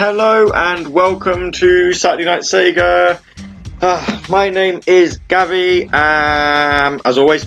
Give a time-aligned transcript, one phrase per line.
[0.00, 3.20] Hello, and welcome to Saturday Night Sega.
[3.82, 5.92] Uh, my name is Gavi.
[5.92, 7.44] Um, as always,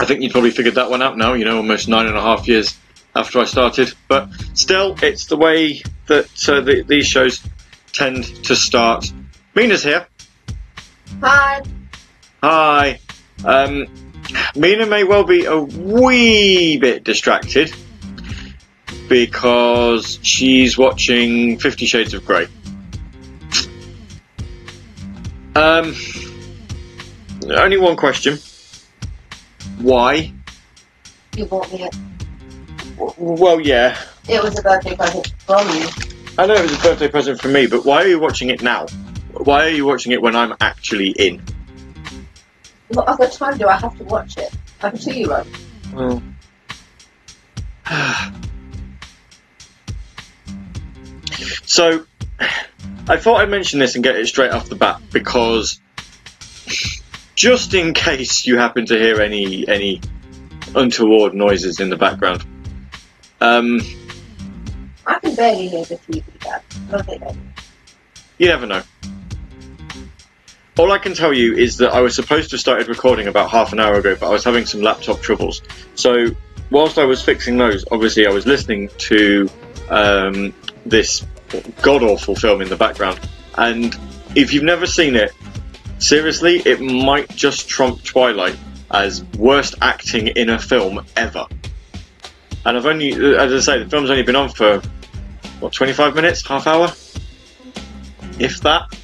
[0.00, 1.34] I think you probably figured that one out now.
[1.34, 2.76] You know, almost nine and a half years
[3.14, 7.40] after I started, but still, it's the way that uh, the, these shows
[7.92, 9.12] tend to start.
[9.54, 10.08] Mina's here.
[11.20, 11.62] Hi.
[12.42, 12.98] Hi.
[13.44, 13.86] Um,
[14.56, 17.72] Mina may well be a wee bit distracted
[19.08, 22.46] because she's watching Fifty Shades of Grey.
[25.54, 25.94] Um,
[27.50, 28.38] only one question.
[29.78, 30.32] Why?
[31.36, 31.96] You bought me it.
[32.98, 33.96] W- Well, yeah,
[34.28, 35.88] It was a birthday present from you.
[36.38, 38.62] I know it was a birthday present for me, but why are you watching it
[38.62, 38.86] now?
[39.32, 41.42] Why are you watching it when I'm actually in?
[42.88, 44.54] What other time do I have to watch it?
[44.82, 45.46] I'm a two-year-old.
[45.94, 46.22] Well.
[51.76, 52.06] So,
[53.06, 55.78] I thought I'd mention this and get it straight off the bat because
[57.34, 60.00] just in case you happen to hear any any
[60.74, 62.46] untoward noises in the background,
[63.42, 63.82] um,
[65.06, 66.62] I can barely hear the TV, Dad.
[66.90, 67.36] Not it, Dad.
[68.38, 68.82] you never know.
[70.78, 73.50] All I can tell you is that I was supposed to have started recording about
[73.50, 75.60] half an hour ago, but I was having some laptop troubles.
[75.94, 76.34] So,
[76.70, 79.50] whilst I was fixing those, obviously I was listening to
[79.90, 80.54] um,
[80.86, 81.22] this
[81.82, 83.20] god awful film in the background.
[83.56, 83.96] And
[84.34, 85.32] if you've never seen it,
[85.98, 88.56] seriously, it might just trump Twilight
[88.90, 91.46] as worst acting in a film ever.
[92.64, 94.80] And I've only, as I say, the film's only been on for,
[95.60, 96.46] what, 25 minutes?
[96.46, 96.92] Half hour?
[98.38, 98.94] If that?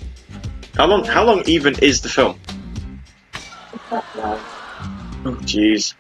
[0.75, 2.39] How long, how long even is the film?
[3.91, 5.95] Oh, jeez.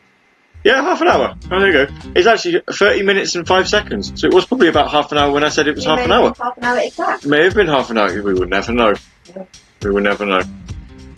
[0.64, 1.35] Yeah, half an hour.
[1.50, 1.95] Oh, there you go.
[2.14, 4.21] It's actually 30 minutes and 5 seconds.
[4.21, 6.00] So it was probably about half an hour when I said it was You half
[6.00, 6.35] an it hour.
[6.38, 7.25] Half an hour exact.
[7.25, 8.23] It may have been half an hour.
[8.23, 8.95] We would never know.
[9.35, 9.45] Yeah.
[9.83, 10.42] We would never know.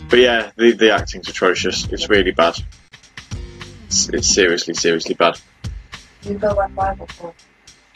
[0.09, 1.85] But yeah, the, the acting's atrocious.
[1.91, 2.57] It's really bad.
[3.85, 5.39] It's, it's seriously, seriously bad.
[6.23, 7.33] You go at five or four.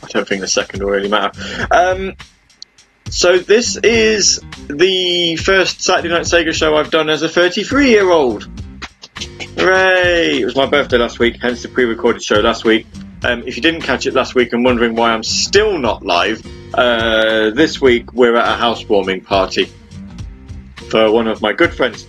[0.03, 1.67] I don't think the second will really matter.
[1.69, 2.15] Um,
[3.09, 8.09] so this is the first Saturday Night Sega show I've done as a 33 year
[8.09, 8.49] old.
[9.57, 10.39] Hooray!
[10.39, 12.85] It was my birthday last week, hence the pre-recorded show last week.
[13.23, 16.45] Um, if you didn't catch it last week and wondering why I'm still not live,
[16.73, 19.65] uh, this week we're at a housewarming party
[20.89, 22.05] for one of my good friends,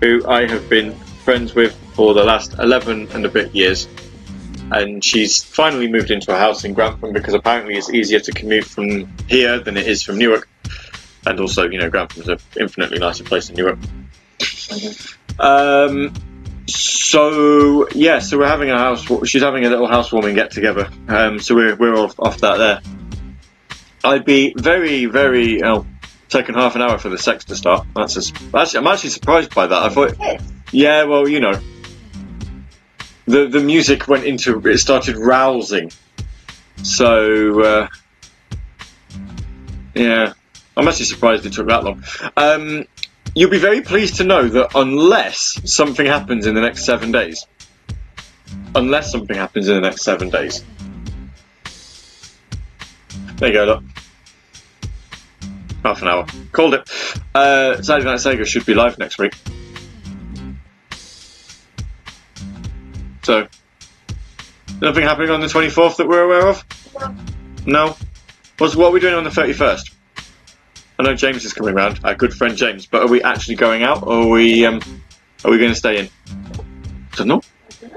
[0.00, 3.88] who I have been friends with for the last 11 and a bit years
[4.72, 8.64] and she's finally moved into a house in Grantham because apparently it's easier to commute
[8.64, 10.48] from here than it is from Newark.
[11.24, 13.78] And also, you know, Grantham's an infinitely nicer place than Newark.
[15.38, 16.12] Um,
[16.66, 19.06] so yeah, so we're having a house.
[19.28, 20.88] She's having a little housewarming get together.
[21.08, 22.80] Um, so we're we're off, off that there.
[24.04, 25.86] I'd be very very oh,
[26.28, 27.86] taking half an hour for the sex to start.
[27.94, 29.82] That's a, actually, I'm actually surprised by that.
[29.82, 30.40] I thought
[30.72, 31.58] yeah, well, you know,
[33.26, 35.90] the the music went into it started rousing.
[36.82, 37.88] So uh,
[39.94, 40.32] yeah,
[40.76, 42.04] I'm actually surprised it took that long.
[42.36, 42.86] Um,
[43.34, 47.46] you'll be very pleased to know that unless something happens in the next seven days,
[48.74, 50.64] unless something happens in the next seven days,
[53.36, 53.64] there you go.
[53.64, 53.84] Look.
[55.82, 56.26] Half an hour.
[56.52, 56.90] Called it.
[57.34, 59.34] Uh, Saturday Night Sega should be live next week.
[63.26, 63.48] So,
[64.80, 66.64] nothing happening on the 24th that we're aware of?
[67.66, 67.96] No.
[68.58, 69.92] What's, what are we doing on the 31st?
[70.96, 73.82] I know James is coming round, our good friend James, but are we actually going
[73.82, 74.80] out or are we, um,
[75.44, 76.08] are we going to stay in?
[76.28, 77.42] I Don't know.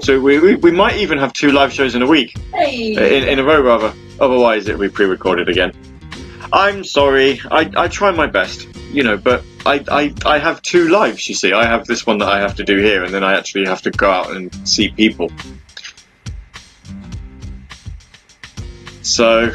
[0.00, 3.18] So we, we, we might even have two live shows in a week, Hey.
[3.18, 3.94] in, in a row rather.
[4.18, 5.72] Otherwise it'll be pre-recorded again.
[6.52, 10.88] I'm sorry, I, I try my best, you know, but I, I, I have two
[10.88, 11.52] lives, you see.
[11.52, 13.82] I have this one that I have to do here, and then I actually have
[13.82, 15.30] to go out and see people.
[19.02, 19.52] So.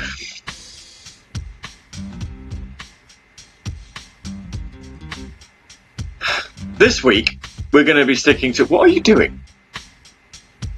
[6.77, 7.39] This week,
[7.71, 8.65] we're going to be sticking to.
[8.65, 9.41] What are you doing?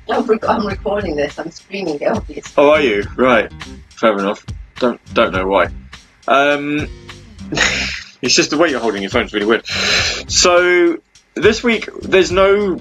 [0.09, 1.39] I'm, rec- I'm recording this.
[1.39, 2.53] I'm screaming it, obviously.
[2.55, 3.03] Oh, are you?
[3.15, 3.51] Right.
[3.89, 4.45] Fair enough.
[4.75, 5.69] Don't don't know why.
[6.27, 6.87] Um,
[8.21, 9.65] it's just the way you're holding your phone's really weird.
[9.67, 10.97] So
[11.35, 12.79] this week there's no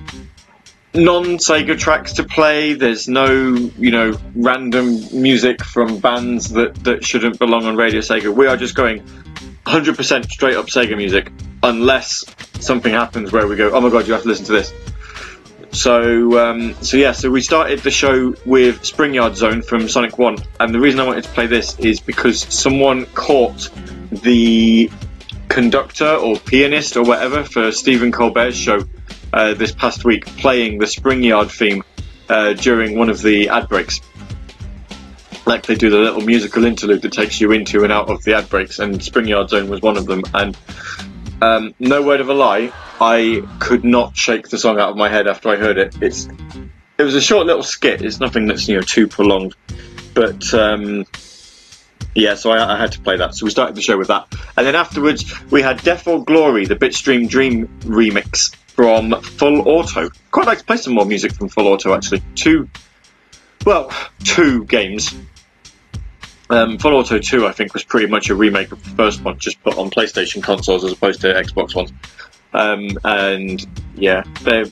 [0.94, 2.74] non-Sega tracks to play.
[2.74, 8.34] There's no you know random music from bands that that shouldn't belong on Radio Sega.
[8.34, 9.02] We are just going
[9.66, 12.24] 100% straight up Sega music, unless
[12.60, 14.72] something happens where we go, oh my god, you have to listen to this.
[15.76, 20.16] So, um, so yeah, so we started the show with Spring Yard Zone from Sonic
[20.16, 23.68] 1, and the reason I wanted to play this is because someone caught
[24.10, 24.90] the
[25.48, 28.88] conductor or pianist or whatever for Stephen Colbert's show
[29.34, 31.84] uh, this past week playing the Spring Yard theme
[32.30, 34.00] uh, during one of the ad breaks.
[35.44, 38.34] Like they do the little musical interlude that takes you into and out of the
[38.34, 40.22] ad breaks, and Spring Yard Zone was one of them.
[40.32, 40.56] And
[41.40, 45.08] um, no word of a lie, I could not shake the song out of my
[45.08, 45.96] head after I heard it.
[46.00, 46.28] It's
[46.98, 48.02] it was a short little skit.
[48.02, 49.54] It's nothing that's you know too prolonged,
[50.14, 51.04] but um,
[52.14, 52.34] yeah.
[52.36, 53.34] So I, I had to play that.
[53.34, 54.26] So we started the show with that,
[54.56, 60.10] and then afterwards we had Death or Glory, the Bitstream Dream remix from Full Auto.
[60.30, 62.22] Quite like to play some more music from Full Auto actually.
[62.34, 62.68] Two,
[63.64, 63.92] well,
[64.24, 65.14] two games.
[66.48, 69.38] Um, Full Auto 2, I think, was pretty much a remake of the first one,
[69.38, 71.92] just put on PlayStation consoles as opposed to Xbox ones.
[72.52, 74.66] Um, and yeah, they're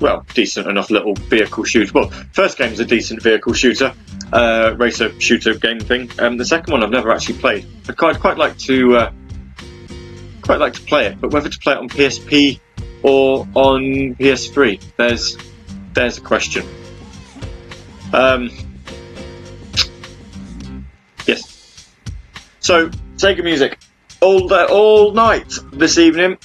[0.00, 1.92] well decent enough little vehicle shooter.
[1.92, 3.92] Well, first game is a decent vehicle shooter,
[4.32, 6.10] uh, racer shooter game thing.
[6.18, 7.66] Um, the second one I've never actually played.
[7.88, 9.12] I'd quite, quite like to uh,
[10.42, 12.60] quite like to play it, but whether to play it on PSP
[13.02, 15.36] or on PS3, there's
[15.92, 16.66] there's a question.
[18.12, 18.50] Um,
[22.68, 23.78] So Sega Music
[24.20, 26.36] all day, all night this evening.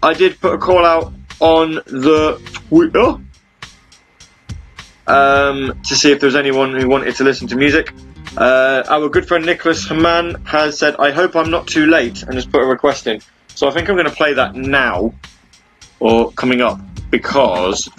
[0.00, 3.18] I did put a call out on the Twitter
[5.08, 7.92] um, to see if there was anyone who wanted to listen to music.
[8.36, 12.34] Uh, our good friend Nicholas Haman has said, "I hope I'm not too late," and
[12.34, 13.20] has put a request in.
[13.48, 15.12] So I think I'm going to play that now
[15.98, 16.78] or coming up
[17.10, 17.90] because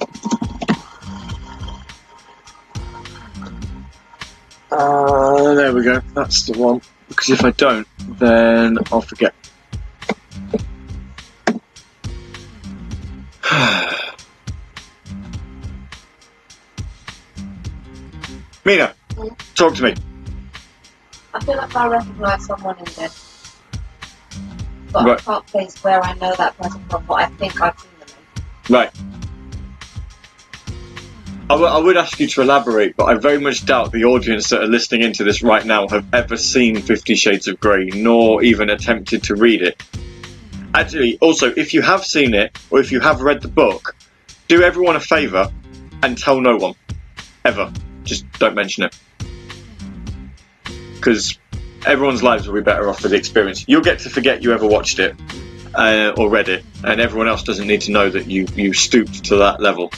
[4.72, 6.00] uh, there we go.
[6.14, 6.80] That's the one.
[7.14, 9.36] Because if I don't, then I'll forget.
[18.66, 18.96] Mina,
[19.54, 19.94] talk to me.
[21.36, 23.60] I feel like I recognise someone in this.
[24.92, 25.20] But Right.
[25.20, 28.08] I can't place where I know that person from, but I think I've seen them
[28.68, 28.74] in.
[28.74, 28.92] Right.
[31.50, 34.50] I w- I would ask you to elaborate, but I very much doubt the audience
[34.50, 38.42] that are listening into this right now have ever seen Fifty Shades of Grey, nor
[38.44, 39.84] even attempted to read it.
[40.74, 43.96] Actually, also, if you have seen it, or if you have read the book,
[44.48, 45.52] do everyone a favour
[46.02, 46.76] and tell no one.
[47.44, 47.72] Ever.
[48.04, 48.98] Just don't mention it.
[50.96, 51.38] Because
[51.86, 53.66] everyone's lives will be better off for the experience.
[53.68, 55.16] You'll get to forget you ever watched it
[55.76, 59.26] uh, or read it, and everyone else doesn't need to know that you, you stooped
[59.26, 59.92] to that level.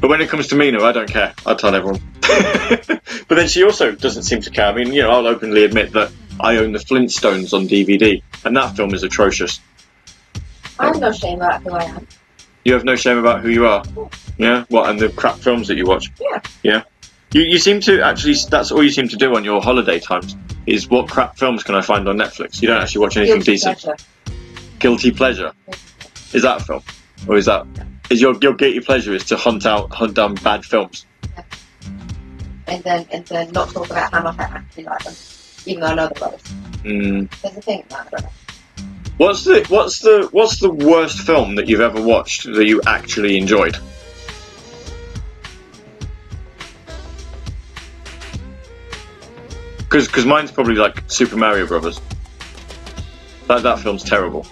[0.00, 1.34] But when it comes to Mina, I don't care.
[1.44, 2.00] I'll tell everyone.
[2.20, 4.66] but then she also doesn't seem to care.
[4.66, 8.56] I mean, you know, I'll openly admit that I own the Flintstones on DVD, and
[8.56, 9.60] that film is atrocious.
[10.78, 12.06] I have no shame about who I am.
[12.64, 13.84] You have no shame about who you are.
[14.38, 14.64] Yeah?
[14.68, 16.10] What, and the crap films that you watch?
[16.20, 16.40] Yeah.
[16.62, 16.82] Yeah?
[17.32, 20.36] You, you seem to actually, that's all you seem to do on your holiday times,
[20.66, 22.60] is what crap films can I find on Netflix?
[22.60, 23.78] You don't actually watch anything Guilty decent.
[23.78, 23.96] pleasure.
[24.78, 25.52] Guilty Pleasure.
[26.32, 26.82] Is that a film?
[27.28, 27.66] Or is that,
[28.10, 31.06] is your, your guilty pleasure is to hunt out, hunt down bad films?
[32.66, 35.14] And then and then not talk about how much I actually like them,
[35.66, 36.42] even though I know the brothers.
[36.84, 37.40] Mm.
[37.42, 38.32] There's a thing about that.
[39.16, 43.38] What's the what's the what's the worst film that you've ever watched that you actually
[43.38, 43.76] enjoyed?
[49.78, 52.00] Because mine's probably like Super Mario Brothers.
[53.48, 54.46] That that film's terrible.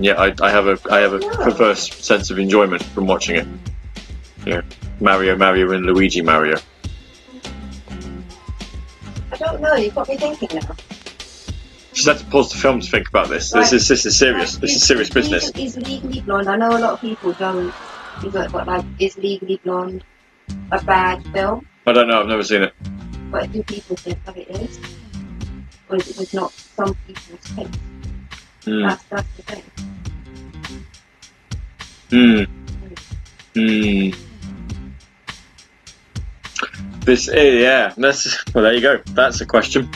[0.00, 3.46] Yeah, I, I have a I have a perverse sense of enjoyment from watching it.
[4.46, 4.62] Yeah,
[5.00, 6.58] Mario, Mario, and Luigi Mario.
[9.32, 9.74] I don't know.
[9.74, 10.76] You've got me thinking now.
[11.92, 13.50] Just had to pause the film to think about this.
[13.50, 14.56] This is this is serious.
[14.56, 15.50] This is serious business.
[15.56, 16.48] Is Legally Blonde?
[16.48, 17.74] I know a lot of people don't.
[18.32, 20.04] But like, is Legally Blonde
[20.70, 21.66] a bad film?
[21.86, 22.20] I don't know.
[22.20, 22.72] I've never seen it.
[23.32, 24.78] But do people think that it is?
[25.88, 27.80] Or is it just not some people's taste?
[28.64, 28.82] Hmm.
[28.82, 29.62] That's that's the thing.
[32.10, 32.44] Hmm.
[33.54, 34.28] Hmm.
[37.04, 38.64] This, yeah, that's well.
[38.64, 39.00] There you go.
[39.14, 39.88] That's a question.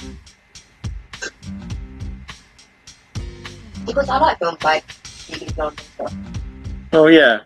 [3.84, 4.84] Because I like films like
[5.28, 6.14] Legally Blonde and stuff.
[6.92, 7.40] Oh yeah.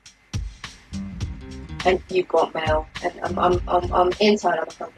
[1.84, 2.86] And You've Got Mail.
[3.02, 4.90] And I'm, I'm, I'm, I'm inside on the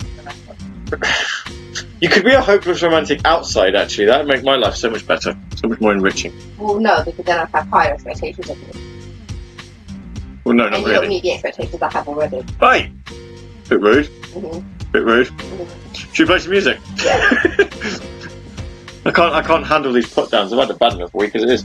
[0.92, 1.84] film.
[2.00, 4.06] You could be a hopeless romantic outside, actually.
[4.06, 6.32] That would make my life so much better, so much more enriching.
[6.56, 8.88] Well, no, because then I'd have higher expectations of you.
[10.44, 11.20] Well, no, not and you don't really.
[11.20, 12.42] the expectations I have already.
[12.58, 12.92] Bye!
[13.68, 14.06] Bit rude.
[14.06, 14.92] Mm-hmm.
[14.92, 15.26] Bit rude.
[15.26, 16.12] Mm-hmm.
[16.12, 16.78] Should we play some music?
[17.04, 17.20] Yeah.
[19.04, 19.34] I can't.
[19.34, 20.52] I can't handle these put downs.
[20.52, 21.64] I've had a bad enough week as it is.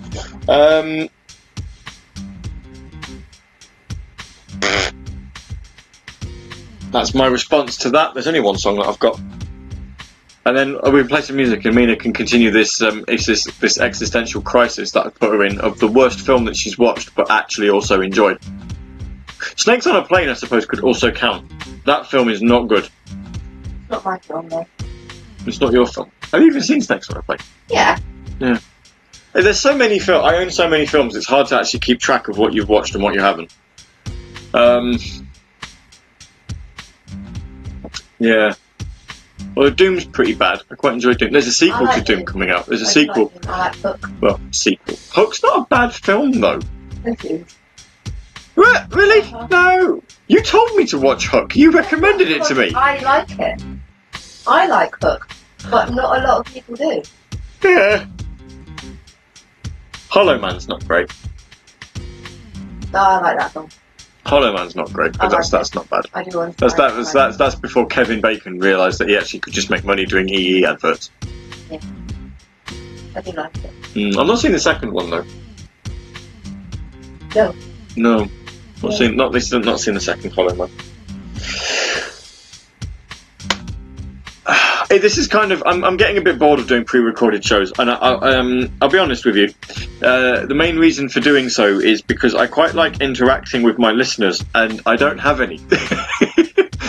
[0.49, 1.09] Um,
[6.91, 8.13] that's my response to that.
[8.13, 9.19] There's only one song that I've got
[10.45, 14.91] and then we play some music, and Mina can continue this um, this existential crisis
[14.91, 18.01] that I put her in of the worst film that she's watched, but actually also
[18.01, 18.39] enjoyed.
[19.55, 21.51] Snakes on a Plane, I suppose, could also count.
[21.85, 22.89] That film is not good.
[23.05, 24.65] It's not my film though.
[25.45, 26.11] It's not your film.
[26.31, 27.39] Have you even seen Snakes on a Plane?
[27.69, 27.97] Yeah.
[28.39, 28.59] Yeah.
[29.33, 30.25] There's so many films.
[30.25, 31.15] I own so many films.
[31.15, 33.53] It's hard to actually keep track of what you've watched and what you haven't.
[34.53, 34.99] Um,
[38.19, 38.53] yeah.
[39.55, 40.61] Well, Doom's pretty bad.
[40.71, 41.31] I quite enjoy Doom.
[41.31, 42.25] There's a sequel I to Doom Doom.
[42.25, 42.65] coming out.
[42.65, 43.31] There's a I sequel.
[43.35, 43.47] Like.
[43.47, 44.09] I like Hook.
[44.21, 44.95] Well, sequel.
[45.11, 46.59] Hook's not a bad film though.
[47.03, 47.55] This is.
[48.55, 49.21] Re- Really?
[49.21, 49.47] Uh-huh.
[49.49, 50.03] No.
[50.27, 51.55] You told me to watch Hook.
[51.55, 52.71] You recommended it to me.
[52.75, 53.63] I like it.
[54.47, 55.29] I like Hook,
[55.69, 57.01] but not a lot of people do.
[57.63, 58.05] Yeah.
[60.09, 61.11] Hollow Man's not great.
[62.91, 63.69] No, I like that film.
[64.25, 66.05] Hollow Man's not great, I but that's like that's not bad.
[66.13, 66.53] I do understand.
[66.57, 69.83] That's that was that's that's before Kevin Bacon realised that he actually could just make
[69.83, 71.11] money doing EE adverts.
[73.15, 73.71] I do like it.
[73.93, 75.25] Mm, I'm not seeing the second one though.
[77.35, 77.53] No.
[77.97, 78.17] No.
[78.81, 78.97] Not Yeah.
[78.97, 80.69] seen not this not seen the second Hollow Man.
[84.89, 87.71] Hey, this is kind of I'm, I'm getting a bit bored of doing pre-recorded shows,
[87.77, 89.53] and I, I, um, I'll be honest with you.
[90.01, 93.91] Uh, the main reason for doing so is because I quite like interacting with my
[93.91, 95.59] listeners, and I don't have any.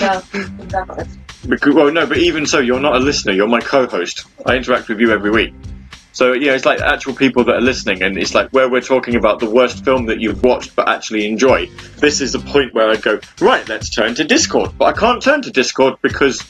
[0.01, 1.05] No, exactly.
[1.49, 3.33] Because, well, no, but even so, you're not a listener.
[3.33, 4.25] You're my co-host.
[4.45, 5.55] I interact with you every week.
[6.13, 9.17] So yeah, it's like actual people that are listening, and it's like where we're talking
[9.17, 11.67] about the worst film that you've watched but actually enjoy.
[11.97, 13.69] This is the point where I'd go right.
[13.69, 16.41] Let's turn to Discord, but I can't turn to Discord because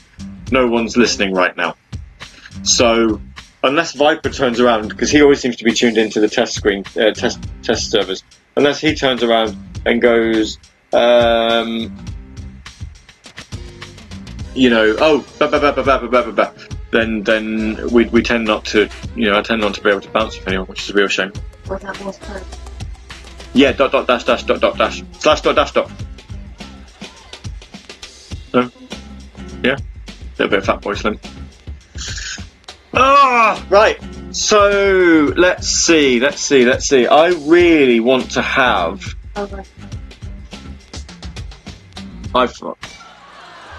[0.50, 1.76] no one's listening right now.
[2.62, 3.20] So
[3.62, 6.85] unless Viper turns around, because he always seems to be tuned into the test screen,
[6.96, 8.22] uh, test test servers.
[8.57, 10.59] Unless he turns around and goes,
[10.92, 11.92] um,
[14.54, 16.52] you know, oh, bah, bah, bah,
[16.92, 20.02] then then we, we tend not to, you know, I tend not to be able
[20.02, 21.33] to bounce with anyone, which is a real shame.
[21.68, 22.20] Well, that was.
[23.52, 25.90] Yeah, dot dot dash dash dot dot dash slash dot dash dot.
[28.52, 28.70] No.
[29.64, 29.76] Yeah
[30.38, 31.18] little bit of fat boy slim.
[32.92, 33.99] Ah, right.
[34.31, 37.07] So let's see, let's see, let's see.
[37.07, 39.05] I really want to have.
[39.37, 39.66] Oh, right.
[42.35, 42.61] I've.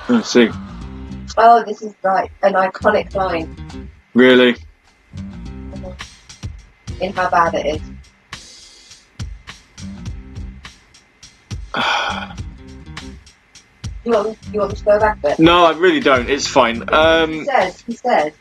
[0.08, 0.50] Let's see.
[1.38, 4.56] oh, this is like an iconic line Really?
[7.02, 7.82] in how bad it is.
[14.06, 15.39] You want me, you want me to go back a bit?
[15.39, 16.30] No, I really don't.
[16.30, 16.76] It's fine.
[16.76, 18.34] He Um, says, he says,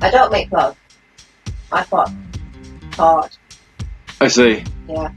[0.00, 0.76] I don't make love.
[1.70, 2.10] I fuck
[2.94, 3.30] hard.
[4.20, 4.64] I see.
[4.88, 5.10] Yeah.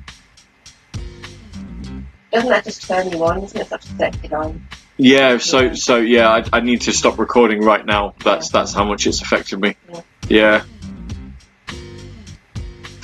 [2.32, 3.44] Doesn't that just turn you on?
[3.44, 4.68] Isn't it such a sexy line?
[4.98, 5.74] Yeah, so Yeah.
[5.74, 8.13] so yeah, I, I need to stop recording right now.
[8.24, 9.76] That's that's how much it's affected me.
[9.89, 10.02] Yeah.
[10.28, 10.63] Yeah.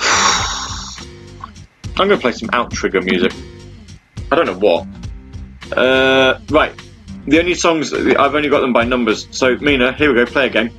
[1.98, 3.32] I'm gonna play some OutTrigger music.
[4.30, 4.86] I don't know what.
[5.76, 6.72] Uh, right.
[7.26, 9.28] The only songs I've only got them by numbers.
[9.30, 10.26] So Mina, here we go.
[10.26, 10.70] Play a game.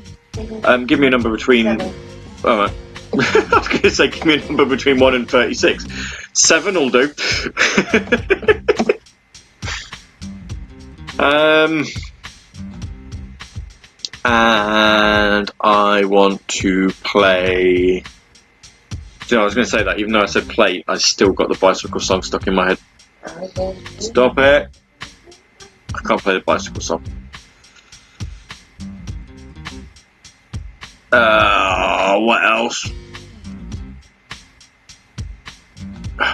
[0.63, 1.79] Um, give me a number between.
[1.79, 1.93] Seven.
[2.43, 2.73] Oh.
[3.13, 5.86] I was going to say, give me a number between 1 and 36.
[6.34, 7.03] 7 will do.
[11.19, 11.86] um,
[14.25, 18.03] and I want to play.
[19.27, 21.34] You know, I was going to say that, even though I said play, I still
[21.34, 22.79] got the bicycle song stuck in my head.
[23.99, 24.75] Stop it!
[25.95, 27.03] I can't play the bicycle song.
[31.12, 32.91] Uh, what else?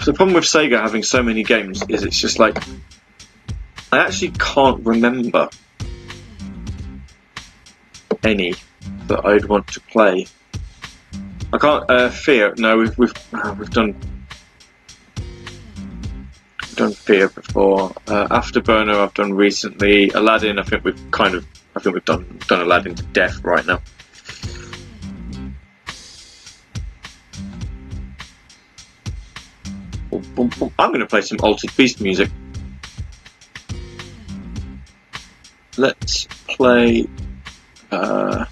[0.06, 2.58] The problem with Sega having so many games is it's just like
[3.92, 5.50] I actually can't remember
[8.24, 8.54] any
[9.08, 10.28] that I'd want to play.
[11.52, 11.90] I can't.
[11.90, 12.56] Uh, Fear.
[12.58, 13.96] No, we've we've uh, we've done
[16.80, 17.92] done Fear before.
[18.08, 20.12] Uh, Afterburner I've done recently.
[20.12, 23.66] Aladdin I think we've kind of I think we've done done Aladdin to death right
[23.66, 23.82] now.
[30.12, 32.30] I'm going to play some Altered Beast music.
[35.78, 37.08] Let's play
[37.92, 38.46] uh,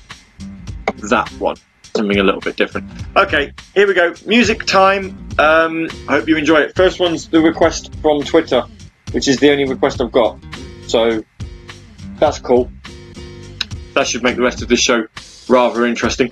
[1.10, 1.56] that one.
[1.98, 2.90] Something a little bit different.
[3.16, 4.14] Okay, here we go.
[4.26, 5.18] Music time.
[5.40, 6.76] Um, I hope you enjoy it.
[6.76, 8.64] First one's the request from Twitter,
[9.12, 10.40] which is the only request I've got.
[10.88, 11.24] So
[12.20, 12.72] that's cool.
[13.94, 15.08] That should make the rest of this show
[15.48, 16.32] rather interesting.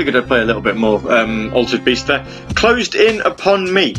[0.00, 2.24] Figured I'd play a little bit more um, Altered Beast there.
[2.54, 3.94] Closed in upon me,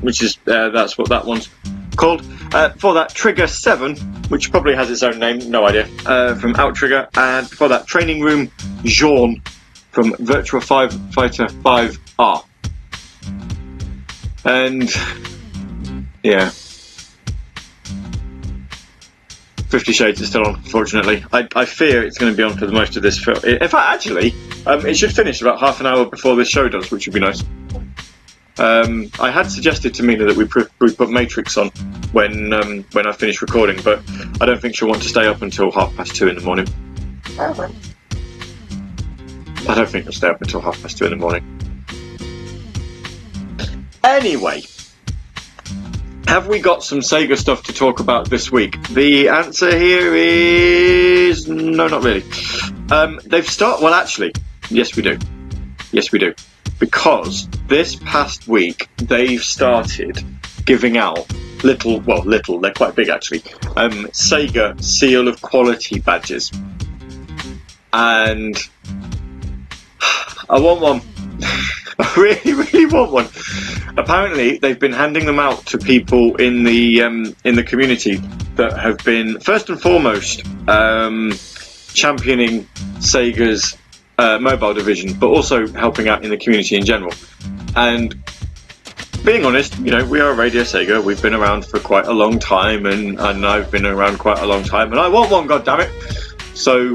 [0.00, 1.50] which is uh, that's what that one's
[1.96, 2.24] called.
[2.50, 3.94] Uh, for that, Trigger Seven,
[4.30, 8.22] which probably has its own name, no idea, uh, from OutTrigger, and for that, Training
[8.22, 8.50] Room
[8.84, 9.42] Jean
[9.90, 12.42] from Virtua Five Fighter Five R.
[14.46, 14.90] And
[16.22, 16.50] yeah.
[19.68, 21.24] Fifty Shades is still on, unfortunately.
[21.32, 23.38] I, I fear it's going to be on for the most of this film.
[23.44, 24.34] In fact, actually,
[24.66, 27.20] um, it should finish about half an hour before this show does, which would be
[27.20, 27.42] nice.
[28.58, 31.70] Um, I had suggested to Mina that we, pr- we put Matrix on
[32.12, 34.02] when um, when I finish recording, but
[34.40, 36.66] I don't think she'll want to stay up until half past two in the morning.
[39.68, 41.44] I don't think she'll stay up until half past two in the morning.
[44.04, 44.62] Anyway,
[46.26, 48.80] have we got some Sega stuff to talk about this week?
[48.88, 52.24] The answer here is no, not really.
[52.90, 53.80] Um, they've start.
[53.80, 54.32] Well, actually,
[54.70, 55.18] yes, we do.
[55.92, 56.34] Yes, we do.
[56.78, 60.24] Because this past week they've started
[60.64, 61.30] giving out
[61.62, 62.60] little, well, little.
[62.60, 63.42] They're quite big actually.
[63.76, 66.50] Um, Sega Seal of Quality badges,
[67.92, 68.56] and
[70.50, 71.00] I want one.
[71.98, 73.28] I really, really want one.
[73.98, 78.16] Apparently, they've been handing them out to people in the um, in the community
[78.54, 81.32] that have been first and foremost um,
[81.92, 82.64] championing
[82.98, 83.76] Sega's
[84.20, 87.12] uh, mobile division, but also helping out in the community in general.
[87.74, 88.22] And
[89.24, 91.02] being honest, you know, we are Radio Sega.
[91.02, 94.46] We've been around for quite a long time, and, and I've been around quite a
[94.46, 95.46] long time, and I want one.
[95.46, 95.90] God damn it!
[96.54, 96.94] So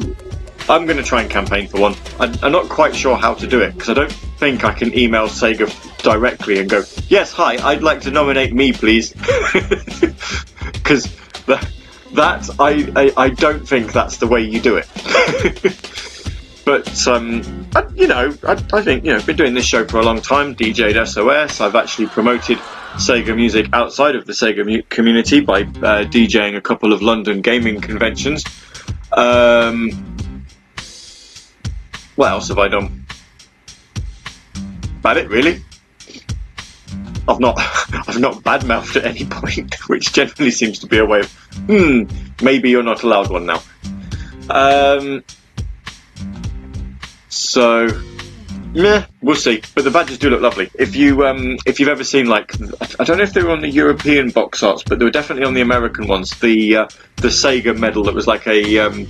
[0.69, 1.95] I'm going to try and campaign for one.
[2.19, 4.97] I, I'm not quite sure how to do it because I don't think I can
[4.97, 5.67] email Sega
[6.03, 9.13] directly and go, "Yes, hi, I'd like to nominate me, please,"
[10.73, 11.15] because
[11.47, 11.67] that,
[12.13, 15.95] that I, I I don't think that's the way you do it.
[16.65, 19.85] but um, I, you know, I, I think you know, I've been doing this show
[19.85, 20.55] for a long time.
[20.55, 21.61] DJ'd SOS.
[21.61, 22.57] I've actually promoted
[22.95, 27.41] Sega music outside of the Sega mu- community by uh, DJing a couple of London
[27.41, 28.43] gaming conventions.
[29.11, 30.15] Um,
[32.15, 33.05] what else have I done?
[34.99, 35.63] About it, really.
[37.27, 37.55] I've not,
[38.07, 41.31] I've not badmouthed at any point, which generally seems to be a way of,
[41.67, 42.03] hmm,
[42.41, 43.61] maybe you're not allowed one now.
[44.49, 45.23] Um,
[47.35, 47.87] so,
[48.73, 49.61] meh, we'll see.
[49.73, 50.69] But the badges do look lovely.
[50.73, 52.53] If you, um, if you've ever seen like,
[52.99, 55.45] I don't know if they were on the European box arts, but they were definitely
[55.45, 56.31] on the American ones.
[56.39, 59.07] The uh, the Sega medal that was like a um,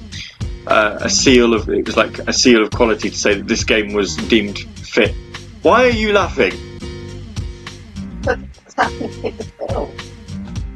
[0.68, 3.64] uh, a seal of it was like a seal of quality to say that this
[3.64, 5.14] game was deemed fit.
[5.62, 6.54] Why are you laughing?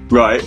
[0.10, 0.42] Right.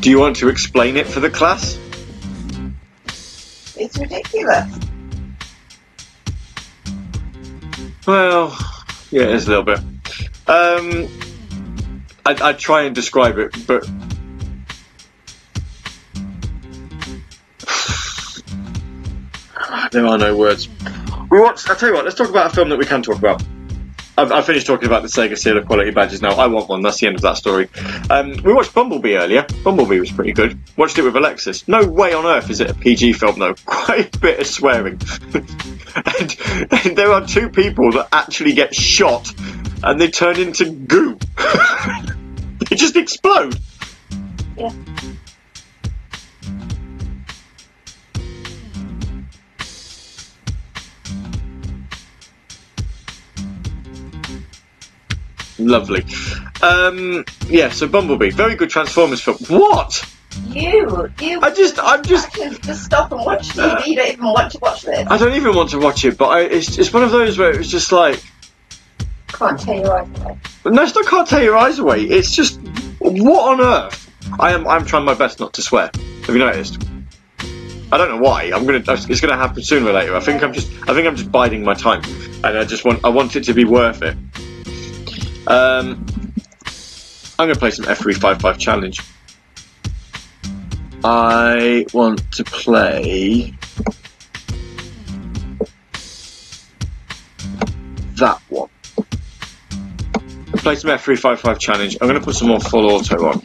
[0.00, 1.78] Do you want to explain it for the class?
[3.82, 4.78] It's ridiculous.
[8.06, 8.56] Well,
[9.10, 9.80] yeah, it is a little bit.
[10.46, 11.08] Um,
[12.24, 13.82] I'd, I'd try and describe it, but
[19.90, 20.68] there are no words.
[21.28, 21.68] We watched.
[21.68, 22.04] I'll tell you what.
[22.04, 23.42] Let's talk about a film that we can talk about.
[24.16, 26.34] I've, I've finished talking about the Sega Seal of Quality badges now.
[26.34, 26.82] I want one.
[26.82, 27.68] That's the end of that story.
[28.10, 29.46] Um, we watched Bumblebee earlier.
[29.64, 30.58] Bumblebee was pretty good.
[30.76, 31.66] Watched it with Alexis.
[31.66, 33.54] No way on earth is it a PG film though.
[33.64, 35.00] Quite a bit of swearing.
[35.34, 36.36] and,
[36.70, 39.32] and there are two people that actually get shot
[39.82, 41.18] and they turn into goo.
[42.68, 43.58] they just explode.
[44.56, 44.72] Yeah.
[55.66, 56.04] Lovely.
[56.62, 59.38] Um, yeah, so Bumblebee, very good Transformers film.
[59.48, 60.04] What?
[60.48, 61.40] You, you.
[61.40, 63.86] I just, I'm just, just, stop and watch TV.
[63.86, 65.06] You don't even want to watch this.
[65.08, 67.52] I don't even want to watch it, but I, it's, it's one of those where
[67.52, 68.22] it was just like,
[69.28, 70.38] Can't tell you right away.
[70.64, 72.02] no, it's not can't tear your eyes away.
[72.02, 72.58] It's just,
[72.98, 74.10] what on earth?
[74.38, 75.90] I am, I'm trying my best not to swear.
[75.94, 76.82] Have you noticed?
[77.92, 78.44] I don't know why.
[78.54, 80.16] I'm gonna, it's gonna happen sooner or later.
[80.16, 82.02] I think I'm just, I think I'm just biding my time,
[82.42, 84.16] and I just want, I want it to be worth it.
[85.46, 86.06] Um,
[87.38, 89.00] I'm gonna play some F355 challenge.
[91.04, 93.52] I want to play
[98.16, 98.68] that one.
[100.52, 101.98] Play some F355 challenge.
[102.00, 103.40] I'm going to put some more full auto on.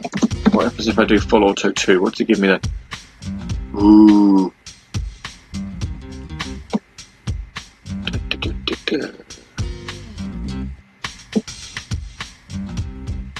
[0.51, 1.99] What happens if I do full auto 2?
[1.99, 2.61] What does it give me then?
[3.75, 4.53] Ooh.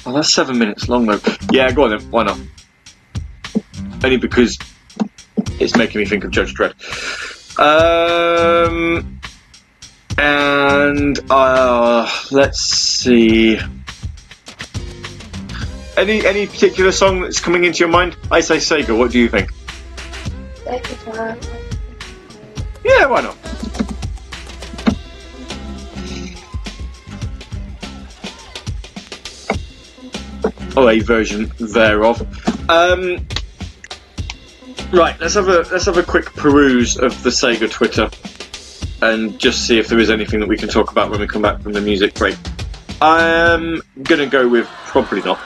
[0.08, 1.20] Oh, that's seven minutes long though.
[1.51, 1.99] Yeah, go on then.
[2.10, 2.39] Why not?
[4.01, 4.58] Only because
[5.60, 6.72] it's making me think of Judge Dredd.
[7.60, 9.20] Um,
[10.18, 13.60] and uh, let's see.
[15.97, 18.16] Any any particular song that's coming into your mind?
[18.32, 18.97] I say Sega.
[18.97, 19.51] What do you think?
[20.64, 21.39] Sega time.
[22.86, 23.47] Yeah, why not?
[30.78, 32.22] Or a version thereof.
[32.70, 33.26] Um,
[34.92, 38.10] right, let's have a let's have a quick peruse of the Sega Twitter
[39.02, 41.42] and just see if there is anything that we can talk about when we come
[41.42, 42.36] back from the music break.
[43.02, 45.40] I'm gonna go with probably not.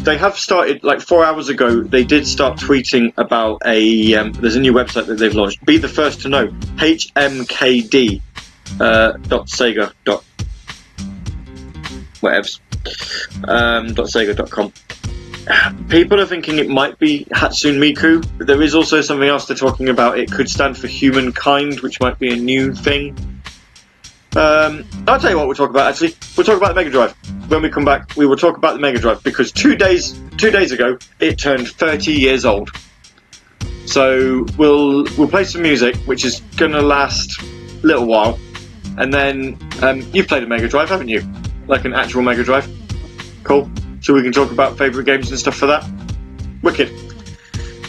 [0.00, 1.82] They have started like four hours ago.
[1.82, 4.14] They did start tweeting about a.
[4.14, 5.64] Um, there's a new website that they've launched.
[5.64, 6.48] Be the first to know.
[6.48, 8.20] HMKD
[8.80, 10.24] uh, dot Sega dot
[13.48, 14.72] um, dot com.
[15.88, 19.56] People are thinking it might be Hatsune Miku, but there is also something else they're
[19.56, 20.18] talking about.
[20.18, 23.14] It could stand for humankind, which might be a new thing.
[24.36, 25.92] Um, I'll tell you what we'll talk about.
[25.92, 27.12] Actually, we'll talk about the Mega Drive
[27.48, 28.16] when we come back.
[28.16, 31.68] We will talk about the Mega Drive because two days two days ago it turned
[31.68, 32.70] 30 years old.
[33.86, 38.38] So we'll we'll play some music, which is gonna last a little while,
[38.96, 41.22] and then um, you've played a Mega Drive, haven't you?
[41.66, 42.68] Like an actual Mega Drive.
[43.42, 43.70] Cool.
[44.00, 45.88] So we can talk about favourite games and stuff for that.
[46.62, 46.92] Wicked.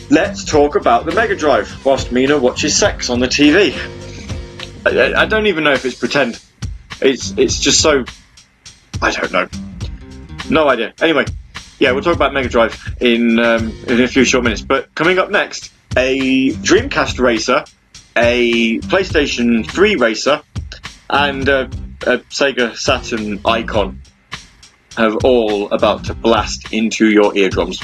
[0.10, 3.74] Let's talk about the Mega Drive whilst Mina watches sex on the TV.
[4.86, 6.40] I, I don't even know if it's pretend.
[7.02, 8.06] It's it's just so.
[9.02, 9.48] I don't know.
[10.50, 10.94] No idea.
[11.02, 11.26] Anyway,
[11.80, 14.62] yeah, we'll talk about Mega Drive in um, in a few short minutes.
[14.62, 17.66] But coming up next, a Dreamcast racer,
[18.16, 20.42] a PlayStation 3 racer,
[21.10, 21.70] and a,
[22.04, 24.02] a Sega Saturn icon
[24.98, 27.80] have all about to blast into your eardrums.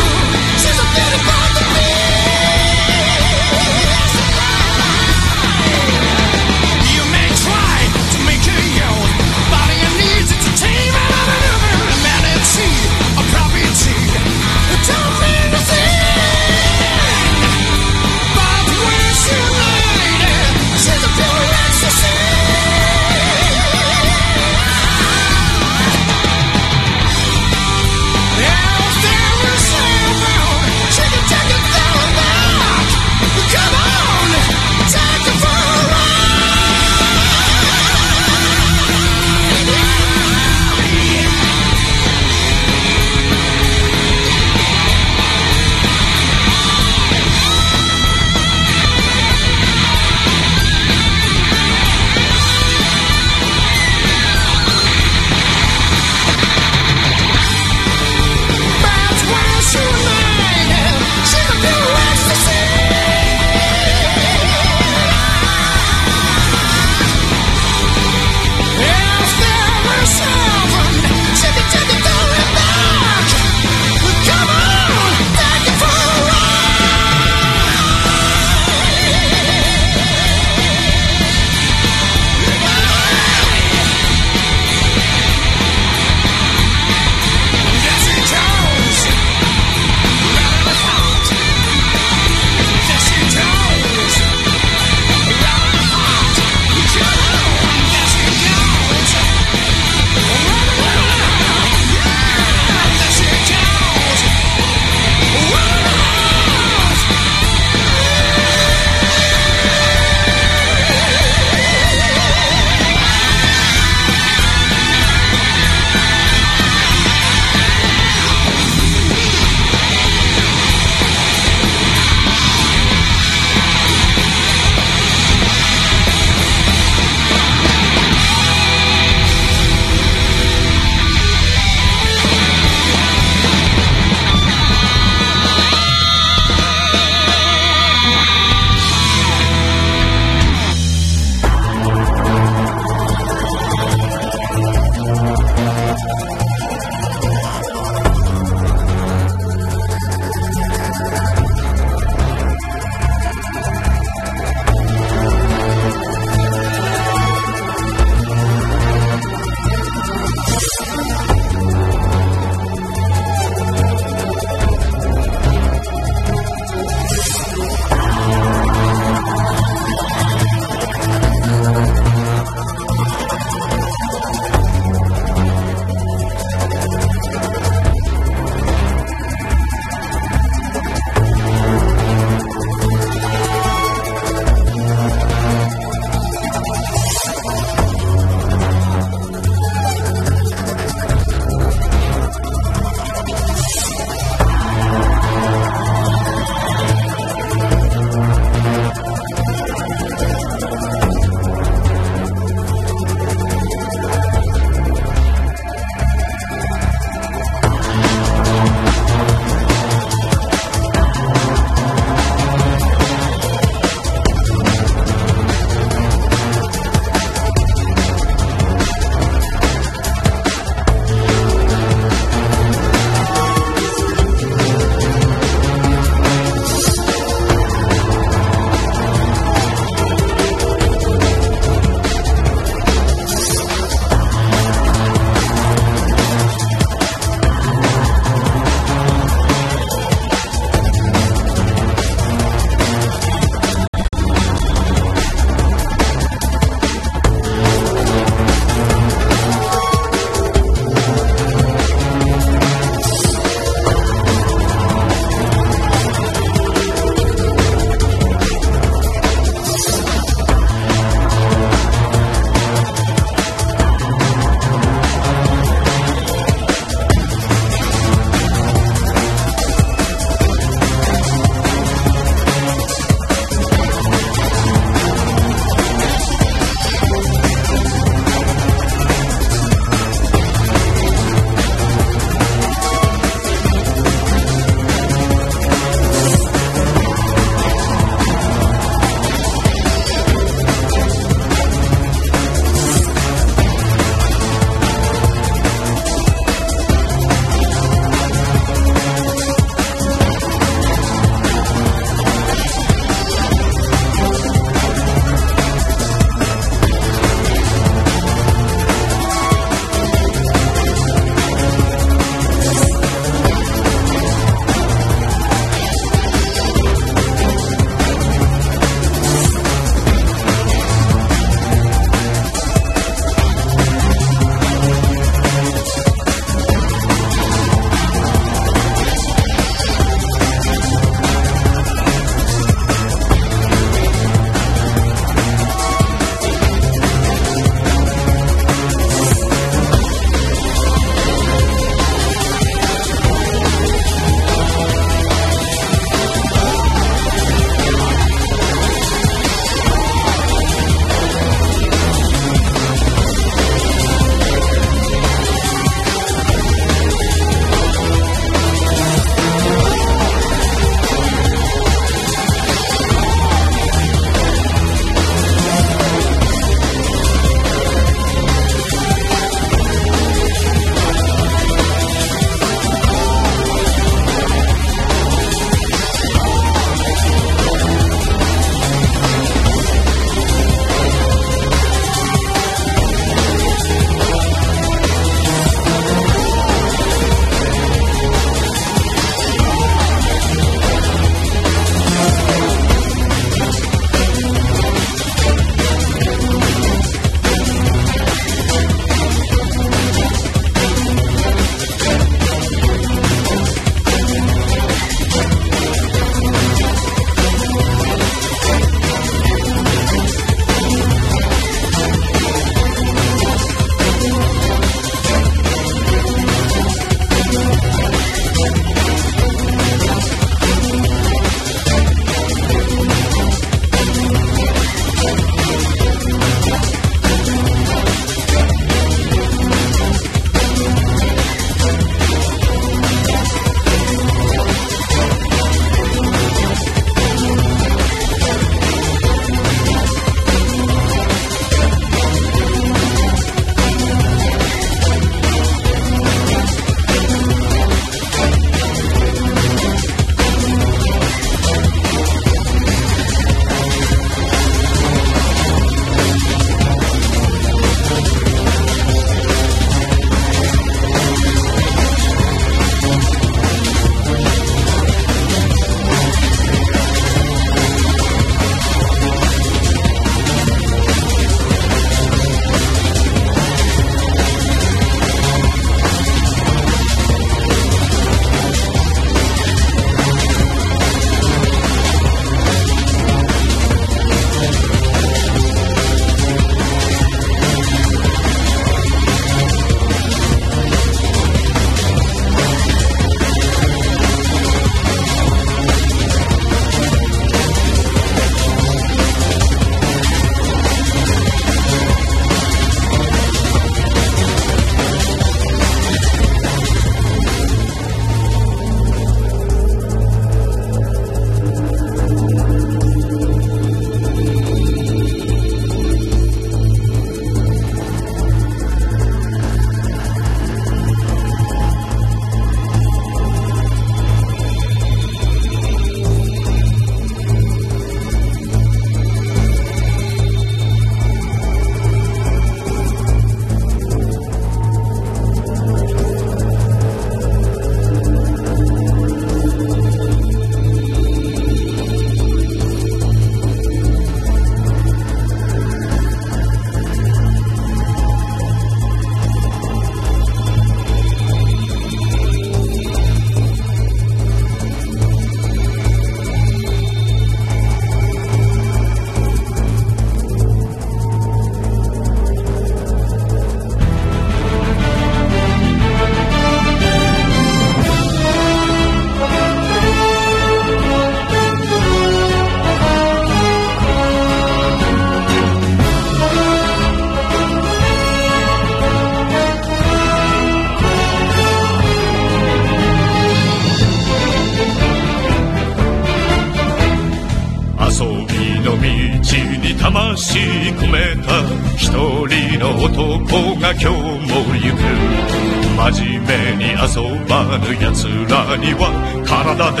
[597.04, 599.12] 目に遊ばぬ奴らには
[599.44, 600.00] 体で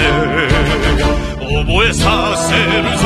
[1.38, 2.02] 覚えさ
[2.36, 3.04] せるぞ。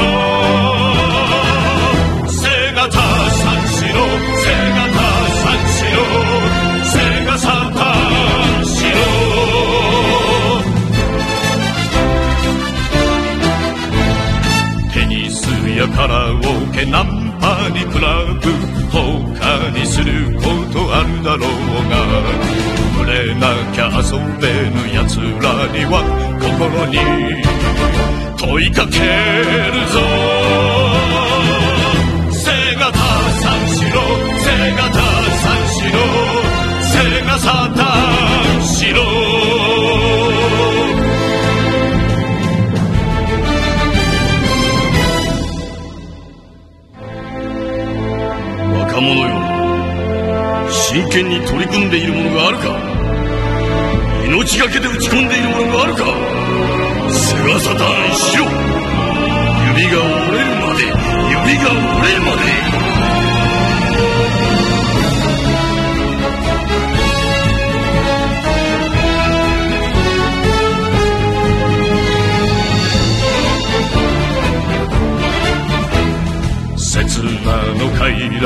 [2.30, 2.38] 背
[2.74, 2.94] がた
[3.30, 3.99] 三四郎
[4.38, 4.99] 背がた
[5.34, 5.99] 三四郎
[6.84, 6.94] 背
[7.26, 7.82] がさ三
[8.64, 8.96] 四郎。
[14.94, 15.36] テニス
[15.76, 16.36] やカラオ
[16.72, 17.05] ケナン
[17.40, 18.53] パにクラブ
[18.90, 18.96] 他
[19.70, 20.42] にするこ
[20.72, 21.49] とあるだろう
[21.90, 22.47] が。
[23.09, 25.97] れなきゃ遊べぬ奴らには
[26.39, 26.95] 心に
[28.37, 29.97] 問いかけるぞ。
[32.33, 32.45] 背
[32.77, 32.99] がた
[33.41, 33.97] 三四郎
[34.45, 34.47] 背
[34.77, 34.99] がた
[35.43, 35.97] 三四郎
[36.83, 36.95] 背
[37.25, 37.83] がさ三
[38.63, 38.99] 四郎。
[50.71, 52.88] 真剣に取り組んでいるものがあるか？
[54.29, 56.05] 命がけで打ち込んでいるものがあるか。
[57.11, 58.45] 菅サタンしろ。
[58.45, 62.39] 指が折れるまで指が折れるまで。
[76.76, 78.45] 刹那の快楽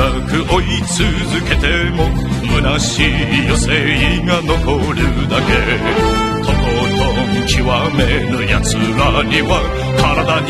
[0.53, 3.05] 追い続けても虚しい
[3.45, 5.49] 余生が残るだけ。
[6.43, 6.61] とこ
[6.97, 7.57] とん極
[7.97, 8.01] め
[8.31, 9.51] ぬ奴らには
[9.97, 10.47] 体に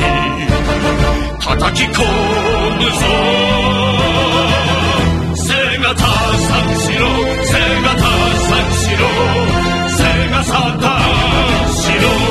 [1.39, 2.03] 叩き込
[2.77, 3.03] むぞ。
[5.35, 5.47] 背
[5.79, 7.01] がた三四郎
[7.45, 7.51] 背
[7.81, 8.03] がた
[8.39, 9.03] 三四郎
[9.89, 10.89] 背がさ三
[11.71, 12.22] 四郎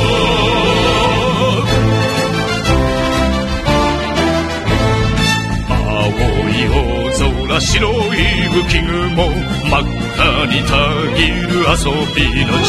[6.68, 6.74] 大
[7.10, 9.30] 空白い浮雲
[9.68, 9.84] 真っ
[10.14, 10.72] 赤にた
[11.16, 11.82] ぎる遊
[12.14, 12.68] びの地。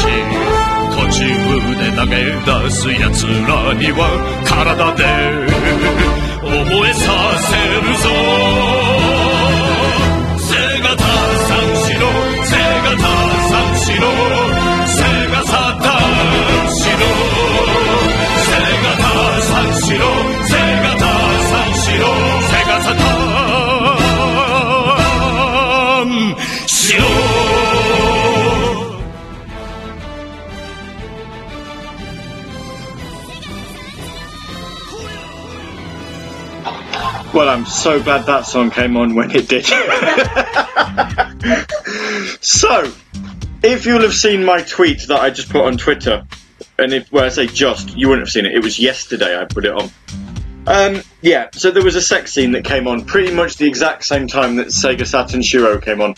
[0.94, 1.18] 途中
[1.78, 4.00] で投げ出す奴らには
[4.46, 5.02] 体で
[6.42, 6.52] 覚
[6.88, 7.06] えさ
[7.40, 7.50] せ
[7.82, 8.06] るぞ。
[10.38, 11.02] 背がた
[11.48, 12.04] 三四郎
[12.46, 12.52] 背
[12.84, 13.04] がた
[13.50, 14.06] 三四郎
[14.88, 15.90] 背がさ三
[16.70, 17.13] 四郎
[37.34, 39.66] Well, I'm so glad that song came on when it did.
[42.42, 42.94] so,
[43.64, 46.28] if you'll have seen my tweet that I just put on Twitter,
[46.78, 48.54] and if where I say just, you wouldn't have seen it.
[48.54, 49.90] It was yesterday I put it on.
[50.68, 54.06] Um, yeah, so there was a sex scene that came on pretty much the exact
[54.06, 56.14] same time that Sega Saturn Shiro came on,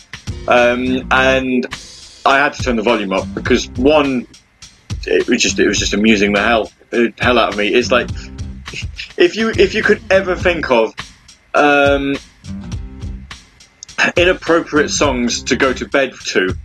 [0.48, 1.64] um, and
[2.26, 4.26] I had to turn the volume up because one,
[5.06, 7.68] it was just it was just amusing the hell the hell out of me.
[7.68, 8.10] It's like
[9.16, 10.94] if you if you could ever think of
[11.54, 12.16] um,
[14.16, 16.56] inappropriate songs to go to bed to,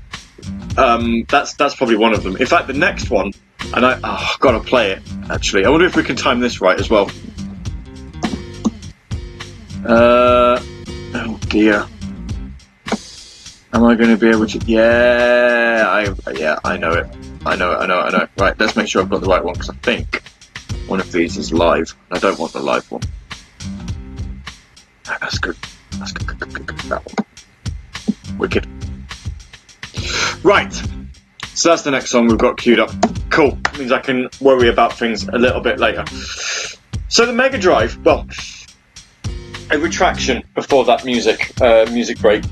[0.77, 2.37] um, that's that's probably one of them.
[2.37, 3.31] In fact, the next one,
[3.73, 5.65] and I oh, got to play it actually.
[5.65, 7.09] I wonder if we can time this right as well.
[9.85, 10.61] Uh,
[11.15, 11.87] oh dear.
[13.73, 14.59] Am I going to be able to?
[14.65, 17.07] Yeah, I yeah I know it.
[17.45, 17.77] I know it.
[17.77, 18.03] I know it.
[18.03, 18.29] I know it.
[18.37, 20.21] Right, let's make sure I've got the right one because I think
[20.91, 21.95] one of these is live.
[22.11, 23.01] I don't want the live one.
[25.05, 25.55] That's good.
[25.91, 26.27] That's good.
[26.27, 26.77] good, good, good.
[26.79, 28.37] That one.
[28.37, 28.67] Wicked.
[30.43, 30.73] Right.
[31.53, 32.91] So that's the next song we've got queued up.
[33.29, 33.57] Cool.
[33.79, 36.03] Means I can worry about things a little bit later.
[37.07, 37.97] So the Mega Drive.
[38.03, 38.27] Well,
[39.71, 42.43] a retraction before that music uh, music break.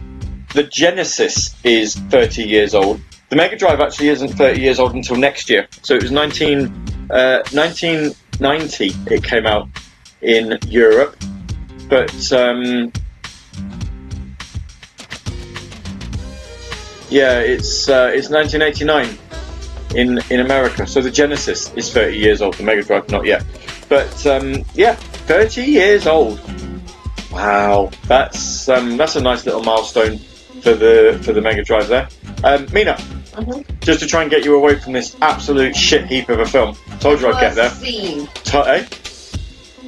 [0.53, 3.01] The Genesis is 30 years old.
[3.27, 5.67] The Mega Drive actually isn't 30 years old until next year.
[5.83, 7.43] So it was 19, uh,
[8.39, 9.67] 1990 it came out
[10.21, 11.15] in Europe.
[11.89, 12.91] But um,
[17.09, 19.17] yeah, it's uh, it's 1989
[19.95, 20.85] in in America.
[20.85, 22.53] So the Genesis is 30 years old.
[22.55, 23.43] The Mega Drive not yet.
[23.87, 26.39] But um, yeah, 30 years old.
[27.31, 30.17] Wow, that's um, that's a nice little milestone
[30.61, 32.07] for the for the Mega Drive there.
[32.43, 32.93] Um, Mina,
[33.33, 33.63] Mhm.
[33.81, 36.75] just to try and get you away from this absolute shit heap of a film.
[36.99, 37.69] Told you I'd get there.
[37.69, 38.85] To- eh?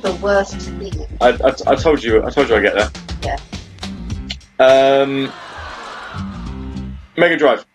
[0.02, 1.06] The worst scene.
[1.20, 2.90] I, I, I told you I told you I'd get there.
[3.24, 3.38] Yeah.
[4.60, 5.32] Um,
[7.18, 7.66] Mega Drive.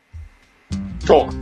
[1.00, 1.32] Talk.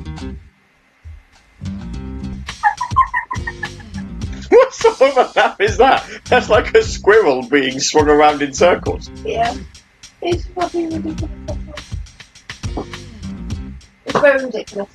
[4.49, 4.75] what?
[4.75, 6.05] sort of a nap is that?
[6.25, 9.09] That's like a squirrel being swung around in circles.
[9.25, 9.57] Yeah.
[10.21, 11.31] It's fucking ridiculous.
[14.07, 14.91] It's very ridiculous.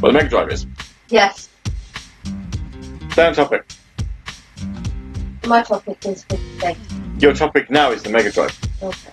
[0.00, 0.66] Well, the Mega Drive is.
[1.08, 1.48] Yes.
[3.12, 3.66] Stay on topic.
[5.46, 6.78] My topic is 56.
[7.18, 8.58] Your topic now is the Mega Drive.
[8.82, 9.10] Okay.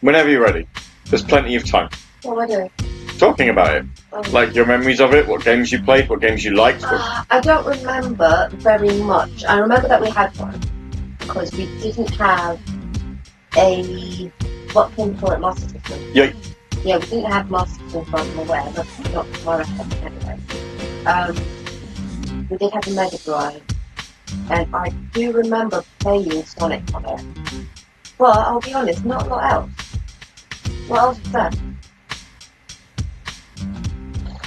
[0.00, 0.66] Whenever you're ready.
[1.10, 1.90] There's plenty of time.
[2.22, 2.70] What am I doing?
[3.18, 3.84] Talking about it.
[4.14, 6.80] Um, Like your memories of it, what games you played, what games you liked.
[6.80, 6.94] What...
[6.94, 9.44] Uh, I don't remember very much.
[9.44, 10.58] I remember that we had one
[11.18, 12.58] because we didn't have
[13.58, 14.32] a
[14.72, 16.10] what came for it Master System.
[16.14, 16.32] Yeah.
[16.84, 18.68] Yeah, we didn't have Master System from aware.
[18.72, 20.38] That's not recollection anyway.
[21.06, 21.36] Um,
[22.50, 23.62] we did have a Mega Drive,
[24.50, 27.24] and I do remember playing Sonic on it.
[28.18, 29.70] Well, I'll be honest, not a lot else.
[30.88, 31.50] What else was there?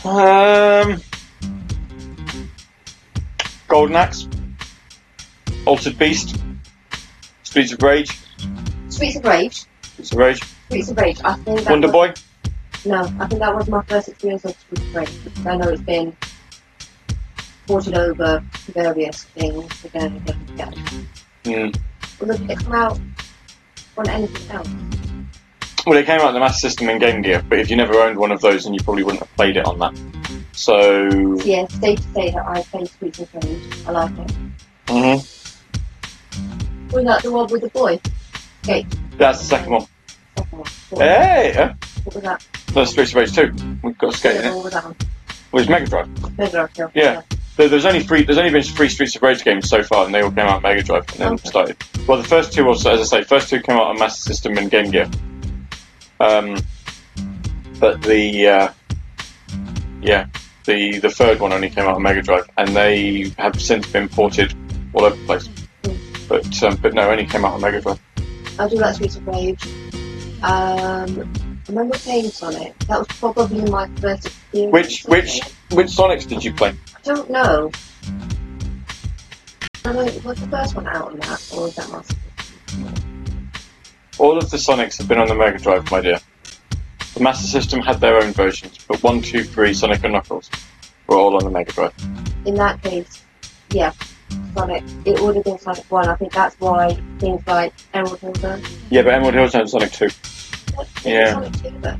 [0.04, 1.02] Um,
[3.70, 4.28] Golden Axe,
[5.66, 6.36] Altered Beast,
[7.44, 8.12] Streets of Rage,
[8.90, 9.66] Streets of Rage.
[9.94, 11.20] Streets of Rage, Streets of Rage.
[11.24, 12.14] I think Wonder was, Boy.
[12.86, 14.56] No, I think that was my first experience of
[14.94, 16.16] Rage because I know it's been
[17.66, 21.08] ported over to various things again and again and again.
[21.46, 21.80] Mm.
[22.20, 23.00] Was it it come out
[23.98, 24.70] on anything else?
[25.88, 27.96] Well, it came out on the Master System and Game Gear, but if you never
[27.96, 30.00] owned one of those, then you probably wouldn't have played it on that.
[30.54, 31.08] So,
[31.44, 33.88] Yeah, safe to say that I played of Rage.
[33.88, 34.32] I like it.
[34.88, 35.32] mhm.
[36.92, 38.00] Was that the one with the boy?
[38.64, 38.86] Okay,
[39.18, 39.86] that's the second one.
[40.38, 40.68] Second one.
[40.90, 41.74] What, Hey, yeah.
[42.04, 42.46] what was that?
[42.74, 43.56] That's Streets of Rage 2.
[43.84, 44.56] We've got skate in it.
[44.56, 44.96] What was that one?
[45.52, 46.38] Well, it's Mega Drive.
[46.38, 46.88] Mega Drive, yeah.
[46.94, 47.22] Yeah.
[47.58, 48.24] There- There's only three.
[48.24, 50.58] There's only been three Streets of Rage games so far, and they all came out
[50.58, 51.48] on Mega Drive and then Okay.
[51.50, 51.78] started.
[52.08, 54.58] Well, the first two also, as I say, first two came out on Master System
[54.58, 55.10] and Game Gear.
[56.20, 56.58] Um,
[57.80, 58.70] but the uh,
[60.02, 60.28] yeah,
[60.66, 64.10] the the third one only came out on Mega Drive, and they have since been
[64.10, 64.54] ported
[64.94, 65.48] all over the place.
[65.84, 66.28] Mm.
[66.28, 68.00] But um, but no, only came out on Mega Drive.
[68.60, 69.64] I do like Streets of Rage.
[70.46, 71.34] Um,
[71.68, 72.78] I remember playing Sonic.
[72.86, 74.72] That was probably my first experience.
[74.72, 75.54] Which which Sonic.
[75.72, 76.70] which Sonics did you play?
[76.70, 77.72] I don't know.
[79.84, 82.16] I don't know, was the first one out on that, or was that Master
[82.68, 83.52] System?
[84.20, 86.20] All of the Sonics have been on the Mega Drive, my dear.
[87.16, 90.52] The Master System had their own versions, but one, two, three, Sonic and Knuckles
[91.08, 91.94] were all on the Mega Drive.
[92.46, 93.24] In that case,
[93.72, 93.94] yeah,
[94.54, 94.84] Sonic.
[95.06, 96.08] It would have been Sonic 1.
[96.08, 98.62] I think that's why things like Emerald Hill Zone.
[98.92, 100.10] Yeah, but Emerald Hill Zone Sonic 2.
[101.04, 101.34] Yeah.
[101.34, 101.98] Sonic 2, but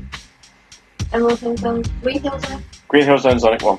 [1.12, 2.62] Emerald Hill Zone, Green Hill Zone?
[2.88, 3.78] Green Hill Zone Sonic 1.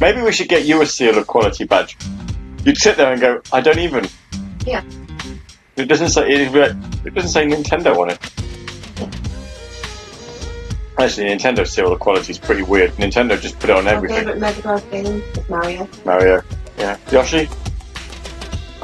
[0.00, 1.96] Maybe we should get you a seal of quality badge.
[2.64, 4.06] You'd sit there and go, I don't even.
[4.66, 4.82] Yeah.
[5.76, 8.18] It doesn't say it'd be like- it doesn't say Nintendo on it.
[10.96, 12.92] Actually, Nintendo seal of quality is pretty weird.
[12.92, 14.18] Nintendo just put it on My everything.
[14.18, 15.88] favourite Mega Drive game is Mario.
[16.04, 16.42] Mario,
[16.78, 16.96] yeah.
[17.10, 17.48] Yoshi,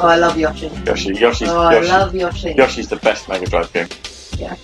[0.03, 0.69] Oh, I love Yoshi.
[0.87, 1.89] Yoshi, Yoshi's Oh, I Yoshi.
[1.89, 2.53] love Yoshi.
[2.53, 3.89] Yoshi's the best Mega Drive game.
[4.39, 4.57] Yeah.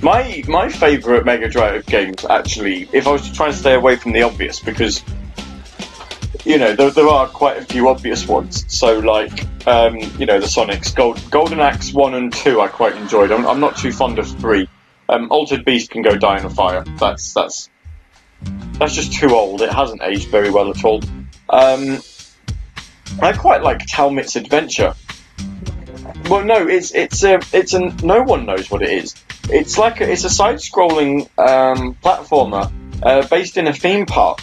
[0.00, 3.96] My my favourite Mega Drive games, actually, if I was to try and stay away
[3.96, 5.02] from the obvious, because
[6.44, 8.64] you know there, there are quite a few obvious ones.
[8.68, 12.94] So like um, you know the Sonics, Gold, Golden Axe one and two, I quite
[12.96, 13.32] enjoyed.
[13.32, 14.68] I'm, I'm not too fond of three.
[15.08, 16.84] Um, Altered Beast can go die in a fire.
[17.00, 17.68] That's that's
[18.78, 19.62] that's just too old.
[19.62, 21.02] It hasn't aged very well at all.
[21.50, 21.98] Um,
[23.20, 24.94] I quite like Talmit's Adventure.
[26.28, 29.14] Well, no, it's it's a it's a no one knows what it is.
[29.50, 32.70] It's like a, it's a side-scrolling um, platformer
[33.02, 34.40] uh, based in a theme park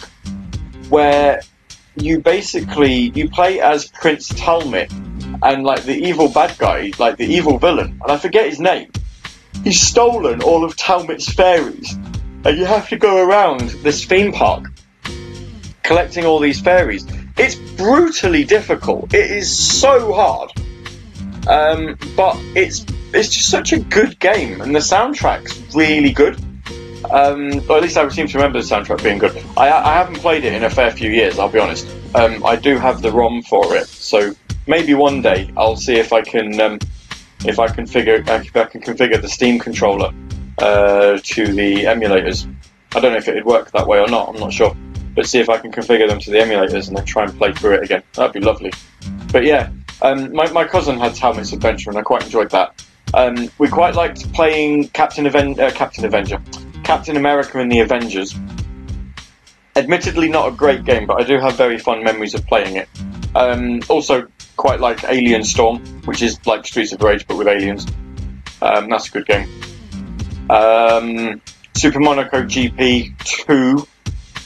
[0.88, 1.42] where
[1.96, 4.90] you basically you play as Prince Talmit
[5.42, 8.90] and like the evil bad guy, like the evil villain, and I forget his name.
[9.64, 11.94] He's stolen all of Talmit's fairies,
[12.44, 14.66] and you have to go around this theme park
[15.82, 17.06] collecting all these fairies.
[17.38, 19.12] It's brutally difficult.
[19.12, 20.52] It is so hard.
[21.48, 26.40] Um, but it's it's just such a good game, and the soundtrack's really good.
[27.10, 29.36] Um, or at least I seem to remember the soundtrack being good.
[29.56, 31.86] I, I haven't played it in a fair few years, I'll be honest.
[32.14, 34.34] Um, I do have the ROM for it, so
[34.66, 36.78] maybe one day I'll see if I can um,
[37.44, 40.12] if I can figure if I can configure the Steam controller
[40.58, 42.52] uh, to the emulators.
[42.94, 44.30] I don't know if it'd work that way or not.
[44.30, 44.74] I'm not sure,
[45.16, 47.52] but see if I can configure them to the emulators and then try and play
[47.52, 48.02] through it again.
[48.12, 48.72] That'd be lovely.
[49.32, 49.70] But yeah,
[50.02, 52.84] um, my, my cousin had Talmit's Adventure, and I quite enjoyed that.
[53.14, 56.40] Um, we quite liked playing Captain Aven- uh, Captain Avenger,
[56.84, 58.36] Captain America and the Avengers.
[59.74, 62.88] Admittedly, not a great game, but I do have very fond memories of playing it.
[63.34, 67.86] Um, also, quite like Alien Storm, which is like Streets of Rage but with aliens.
[68.62, 69.48] Um, that's a good game.
[70.50, 71.40] Um,
[71.74, 73.86] Super Monaco GP 2,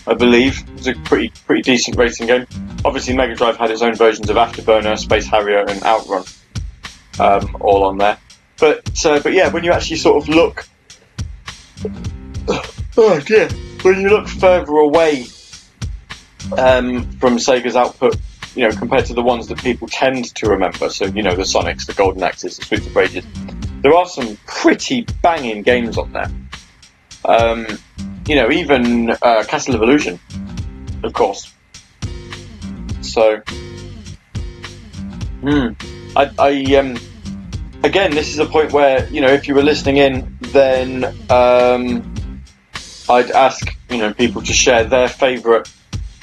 [0.06, 0.62] I believe.
[0.76, 2.46] It's a pretty pretty decent racing game.
[2.84, 6.24] Obviously, Mega Drive had its own versions of Afterburner, Space Harrier, and Outrun,
[7.18, 8.18] um, all on there.
[8.58, 10.66] But uh, but yeah, when you actually sort of look,
[12.96, 13.48] oh dear,
[13.82, 15.26] when you look further away
[16.56, 18.16] um, from Sega's output,
[18.54, 21.42] you know, compared to the ones that people tend to remember, so you know the
[21.42, 23.24] Sonics, the Golden Axes, the Streets of Rages,
[23.82, 26.30] there are some pretty banging games on there.
[27.24, 27.66] Um,
[28.30, 30.20] you know, even uh, Castle of Illusion,
[31.02, 31.52] of course.
[33.00, 33.42] So,
[35.40, 35.70] hmm,
[36.14, 36.96] I, I um,
[37.82, 42.40] again, this is a point where you know, if you were listening in, then um,
[43.08, 45.68] I'd ask you know people to share their favourite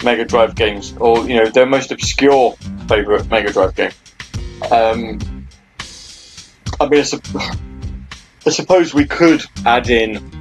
[0.02, 2.54] Mega Drive games, or you know, their most obscure
[2.88, 3.92] favourite Mega Drive game.
[4.72, 5.46] Um,
[6.80, 7.58] I mean, I,
[8.46, 10.37] I suppose we could add in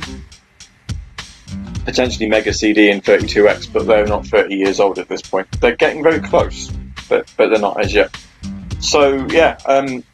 [1.86, 5.48] potentially Mega CD and 32X, but they're not 30 years old at this point.
[5.60, 6.70] They're getting very close,
[7.08, 8.14] but but they're not as yet.
[8.80, 10.04] So yeah, um,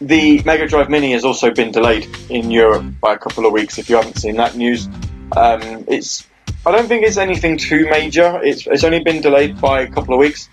[0.00, 3.78] the Mega Drive Mini has also been delayed in Europe by a couple of weeks.
[3.78, 4.86] If you haven't seen that news,
[5.36, 6.28] um, it's
[6.66, 8.40] I don't think it's anything too major.
[8.42, 10.50] It's it's only been delayed by a couple of weeks.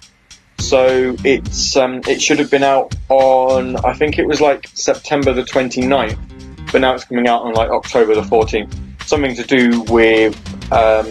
[0.59, 5.34] So it's um, it should have been out on I think it was like September
[5.34, 8.89] the 29th, but now it's coming out on like October the 14th.
[9.10, 10.36] Something to do with
[10.72, 11.07] um,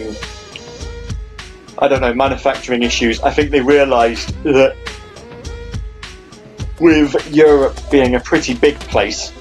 [1.79, 3.19] I don't know manufacturing issues.
[3.19, 4.73] I think they realised that
[6.79, 9.33] with Europe being a pretty big place,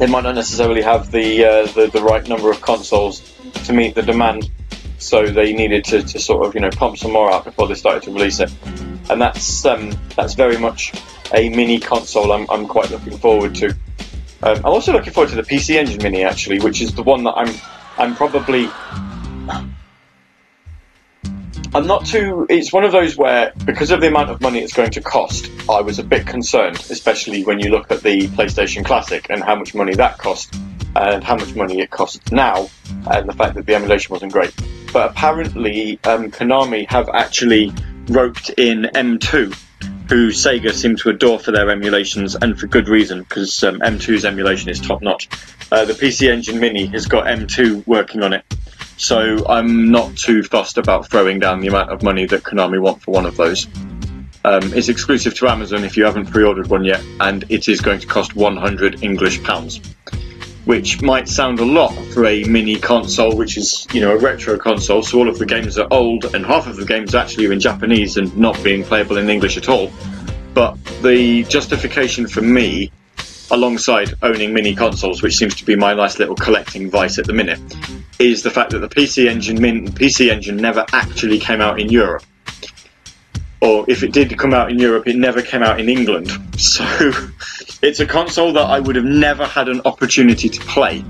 [0.00, 3.32] they might not necessarily have the uh, the, the right number of consoles
[3.66, 4.50] to meet the demand.
[4.98, 7.74] So they needed to, to sort of you know pump some more out before they
[7.74, 8.52] started to release it,
[9.10, 10.92] and that's um, that's very much
[11.32, 12.32] a mini console.
[12.32, 13.76] I'm, I'm quite looking forward to.
[14.42, 17.24] Um, I'm also looking forward to the PC Engine Mini actually, which is the one
[17.24, 17.54] that I'm
[17.98, 18.70] I'm probably
[21.74, 22.46] I'm not too.
[22.48, 25.50] It's one of those where, because of the amount of money it's going to cost,
[25.68, 29.54] I was a bit concerned, especially when you look at the PlayStation Classic and how
[29.54, 30.54] much money that cost,
[30.96, 32.70] and how much money it costs now,
[33.10, 34.54] and the fact that the emulation wasn't great.
[34.94, 37.70] But apparently, um, Konami have actually
[38.08, 39.54] roped in M2,
[40.08, 44.24] who Sega seem to adore for their emulations, and for good reason, because um, M2's
[44.24, 45.28] emulation is top notch.
[45.70, 48.44] Uh, the PC Engine Mini has got M2 working on it.
[48.96, 53.02] So I'm not too fussed about throwing down the amount of money that Konami want
[53.02, 53.66] for one of those.
[54.44, 58.00] Um, it's exclusive to Amazon if you haven't pre-ordered one yet, and it is going
[58.00, 59.80] to cost 100 English pounds,
[60.68, 64.58] which might sound a lot for a mini console, which is you know a retro
[64.58, 65.02] console.
[65.02, 67.58] So all of the games are old, and half of the games actually are in
[67.58, 69.90] Japanese and not being playable in English at all.
[70.52, 72.92] But the justification for me
[73.50, 77.32] alongside owning mini consoles, which seems to be my nice little collecting vice at the
[77.32, 77.60] minute,
[78.18, 81.88] is the fact that the PC engine min- PC engine never actually came out in
[81.88, 82.24] Europe.
[83.62, 86.30] Or if it did come out in Europe, it never came out in England.
[86.58, 86.84] So
[87.82, 91.04] it's a console that I would have never had an opportunity to play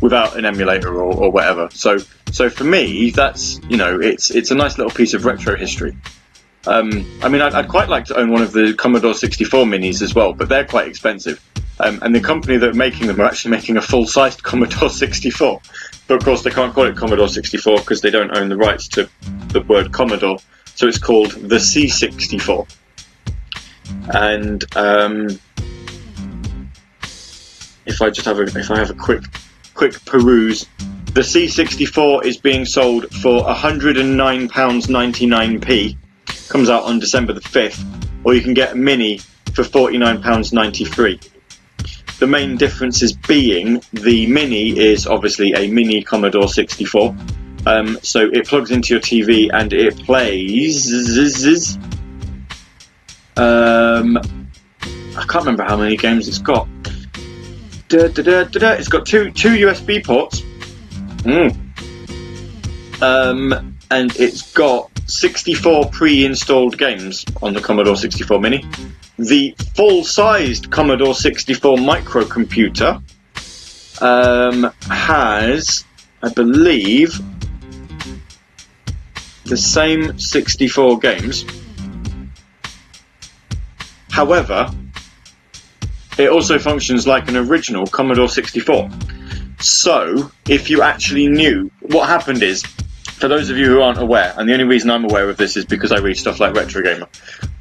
[0.00, 1.68] without an emulator or, or whatever.
[1.72, 1.98] So
[2.32, 5.96] so for me, that's you know, it's it's a nice little piece of retro history.
[6.66, 10.02] Um, I mean, I'd, I'd, quite like to own one of the Commodore 64 minis
[10.02, 11.42] as well, but they're quite expensive.
[11.78, 15.62] Um, and the company that are making them are actually making a full-sized Commodore 64.
[16.06, 18.88] But of course, they can't call it Commodore 64 because they don't own the rights
[18.88, 19.08] to
[19.48, 20.38] the word Commodore.
[20.74, 22.68] So it's called the C64.
[24.12, 25.28] And um,
[27.86, 29.24] if I just have a, if I have a quick
[29.74, 30.66] quick peruse,
[31.12, 35.96] the C64 is being sold for 109 pounds 99p
[36.48, 37.82] comes out on December the 5th,
[38.24, 39.18] or you can get a mini
[39.54, 41.28] for £49.93.
[42.18, 47.16] The main differences being the mini is obviously a mini Commodore 64.
[47.66, 50.82] Um, so it plugs into your TV and it plays.
[53.36, 54.16] Um,
[55.16, 56.68] I can't remember how many games it's got.
[57.88, 60.42] Da, da, da, it's got two two USB ports.
[61.22, 61.56] Mm.
[63.02, 68.64] Um, and it's got 64 pre-installed games on the Commodore 64 Mini.
[69.18, 73.02] The full-sized Commodore 64 microcomputer
[74.00, 75.84] um, has,
[76.22, 77.20] I believe,
[79.44, 81.44] the same 64 games.
[84.10, 84.70] However,
[86.18, 88.90] it also functions like an original Commodore 64.
[89.60, 94.34] So, if you actually knew what happened is for those of you who aren't aware,
[94.36, 96.82] and the only reason I'm aware of this is because I read stuff like Retro
[96.82, 97.08] Gamer,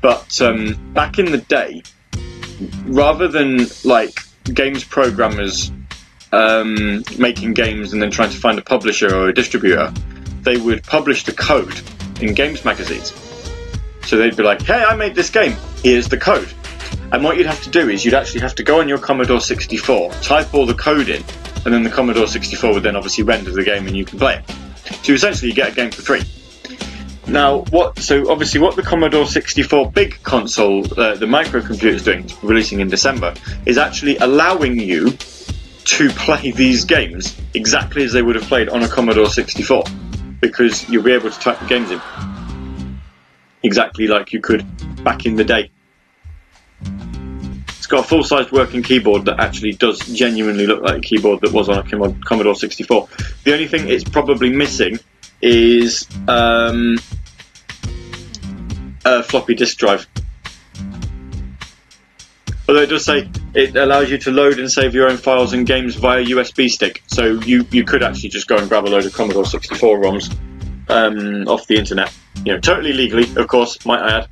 [0.02, 1.84] but um, back in the day,
[2.86, 4.14] rather than like
[4.54, 5.72] games programmers
[6.32, 9.93] um, making games and then trying to find a publisher or a distributor,
[10.41, 11.82] they would publish the code
[12.22, 13.14] in games magazines.
[14.10, 15.55] So they'd be like, "Hey, I made this game.
[15.84, 16.51] Here's the code."
[17.12, 19.39] And what you'd have to do is you'd actually have to go on your Commodore
[19.39, 21.24] 64, type all the code in,
[21.64, 24.38] and then the Commodore 64 would then obviously render the game and you can play
[24.38, 24.95] it.
[25.05, 26.24] So essentially, you get a game for free.
[27.28, 27.99] Now, what?
[27.99, 32.89] So obviously, what the Commodore 64 big console, uh, the microcomputer, is doing, releasing in
[32.89, 33.36] December,
[33.68, 35.12] is actually allowing you
[35.84, 39.84] to play these games exactly as they would have played on a Commodore 64,
[40.41, 41.99] because you'll be able to type the games in
[43.64, 44.66] exactly like you could
[45.03, 45.72] back in the day.
[47.68, 51.51] It's got a full-sized working keyboard that actually does genuinely look like a keyboard that
[51.51, 53.07] was on a Commodore 64.
[53.43, 54.99] The only thing it's probably missing
[55.41, 56.97] is um,
[59.05, 60.07] a floppy disk drive.
[62.68, 65.66] Although it does say it allows you to load and save your own files and
[65.66, 69.05] games via USB stick, so you, you could actually just go and grab a load
[69.05, 70.38] of Commodore 64 ROMs
[70.90, 72.14] um, off the internet,
[72.46, 74.30] you know, totally legally, of course, might I add,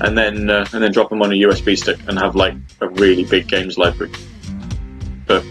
[0.00, 2.88] and then uh, and then drop them on a USB stick and have like a
[2.88, 4.12] really big games library.
[5.26, 5.44] But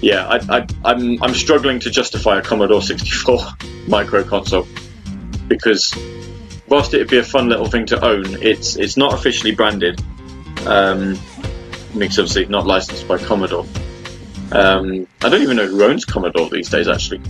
[0.00, 3.40] yeah, I, I, I'm I'm struggling to justify a Commodore 64
[3.88, 4.66] micro console
[5.48, 5.94] because
[6.68, 10.00] whilst it'd be a fun little thing to own, it's it's not officially branded.
[10.66, 11.16] Um,
[11.98, 13.66] because obviously not licensed by Commodore.
[14.52, 16.88] Um, I don't even know who owns Commodore these days.
[16.88, 17.20] Actually,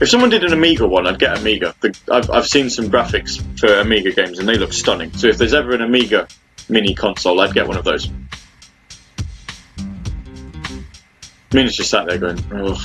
[0.00, 1.74] if someone did an Amiga one, I'd get Amiga.
[1.80, 5.12] The, I've I've seen some graphics for Amiga games and they look stunning.
[5.12, 6.28] So if there's ever an Amiga
[6.68, 8.10] mini console, I'd get one of those.
[11.52, 12.78] Mina's just sat there going, Ugh.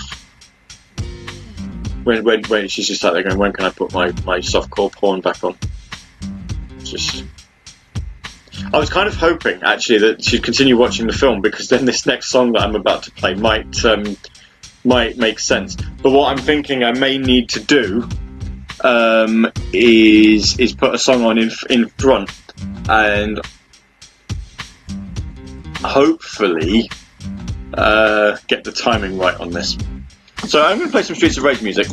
[2.03, 4.91] When, when, when she's just sat there going, when can I put my, my softcore
[4.91, 5.57] porn back on?
[6.83, 7.25] Just.
[8.73, 12.05] I was kind of hoping actually that she'd continue watching the film because then this
[12.05, 14.15] next song that I'm about to play might um,
[14.83, 15.75] might make sense.
[15.75, 18.07] But what I'm thinking I may need to do
[18.83, 22.31] um, is is put a song on in in front
[22.89, 23.39] and
[25.83, 26.89] hopefully
[27.73, 29.77] uh, get the timing right on this.
[30.47, 31.87] So I'm going to play some Streets of Rage music,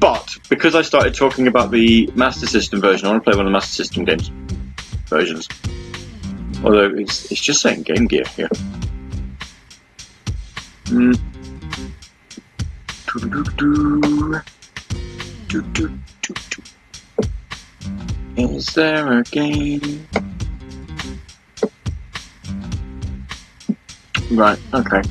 [0.00, 3.46] but because I started talking about the Master System version, I want to play one
[3.46, 4.30] of the Master System games
[5.06, 5.48] versions.
[6.64, 8.48] Although it's, it's just saying Game Gear here.
[10.86, 11.35] Mm.
[18.36, 20.06] Is there a game?
[24.30, 25.02] Right, okay.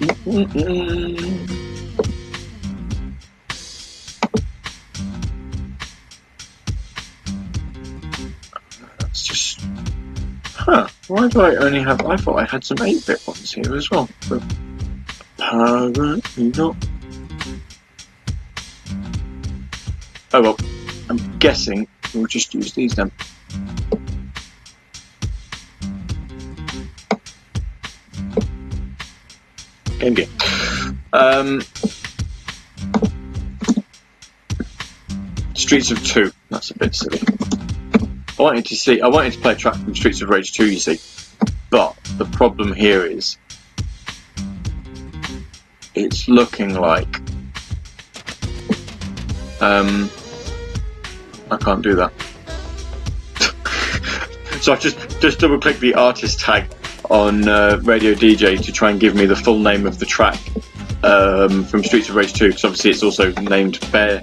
[0.00, 1.46] Mm-mm-mm.
[1.46, 1.55] That's
[10.66, 10.88] Huh.
[11.06, 12.04] Why do I only have.
[12.04, 14.08] I thought I had some 8 bit ones here as well.
[14.28, 14.42] But
[15.38, 16.76] apparently not.
[20.34, 20.58] Oh well.
[21.08, 23.12] I'm guessing we'll just use these then.
[30.00, 30.26] Game Gear.
[31.12, 31.62] Um,
[35.54, 36.32] Streets of Two.
[36.50, 37.20] That's a bit silly.
[38.38, 39.00] I wanted to see.
[39.00, 40.70] I wanted to play a track from Streets of Rage Two.
[40.70, 41.00] You see,
[41.70, 43.38] but the problem here is
[45.94, 47.20] it's looking like.
[49.60, 50.10] Um,
[51.50, 52.12] I can't do that.
[54.60, 56.66] so I just just double click the artist tag
[57.08, 60.38] on uh, Radio DJ to try and give me the full name of the track
[61.02, 64.22] um, from Streets of Rage 2 because obviously it's also named Bare.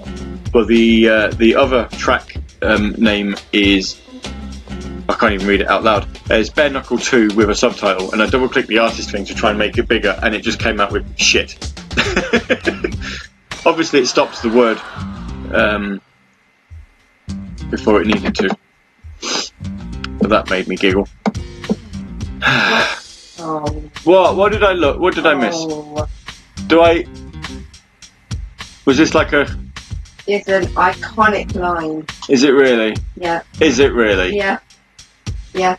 [0.52, 4.00] But the uh, the other track um, name is
[5.08, 6.08] I can't even read it out loud.
[6.30, 9.34] It's Bare Knuckle 2 with a subtitle, and I double clicked the artist thing to
[9.34, 11.54] try and make it bigger, and it just came out with shit.
[13.66, 14.78] obviously, it stops the word
[15.54, 16.00] um,
[17.70, 18.56] before it needed to.
[20.20, 21.08] But that made me giggle.
[22.42, 24.36] Oh, What?
[24.36, 24.98] What did I look?
[24.98, 25.54] What did I miss?
[25.56, 26.08] Oh,
[26.66, 27.06] Do I?
[28.84, 29.46] Was this like a?
[30.26, 32.06] It's an iconic line.
[32.28, 32.94] Is it really?
[33.16, 34.36] Yeah, Is it really?
[34.36, 34.58] yeah,
[35.52, 35.76] yeah.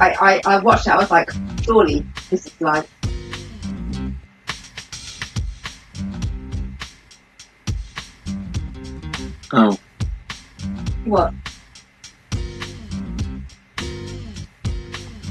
[0.00, 0.96] I, I, I watched that.
[0.96, 1.30] I was like,
[1.62, 2.88] surely this is live.
[9.52, 9.78] Oh,
[11.04, 11.32] What?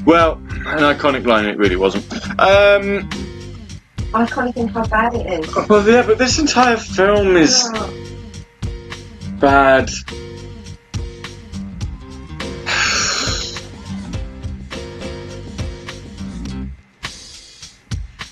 [0.05, 1.45] well, an iconic line.
[1.45, 2.05] It really wasn't.
[2.39, 3.09] Um,
[4.15, 5.53] I can't even think how bad it is.
[5.67, 7.89] Well, yeah, but this entire film is yeah.
[9.41, 9.89] bad.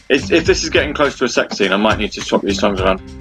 [0.09, 2.43] if, if this is getting close to a sex scene, I might need to swap
[2.43, 3.01] these songs around.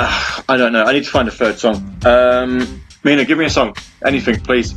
[0.00, 0.84] Ah, I don't know.
[0.84, 1.96] I need to find a third song.
[2.04, 3.74] Um, Mina, give me a song.
[4.04, 4.74] Anything, please.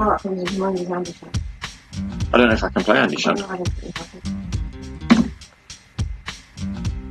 [0.00, 0.18] I
[2.38, 3.40] don't know if I can play Andy Shand.
[3.42, 3.68] I don't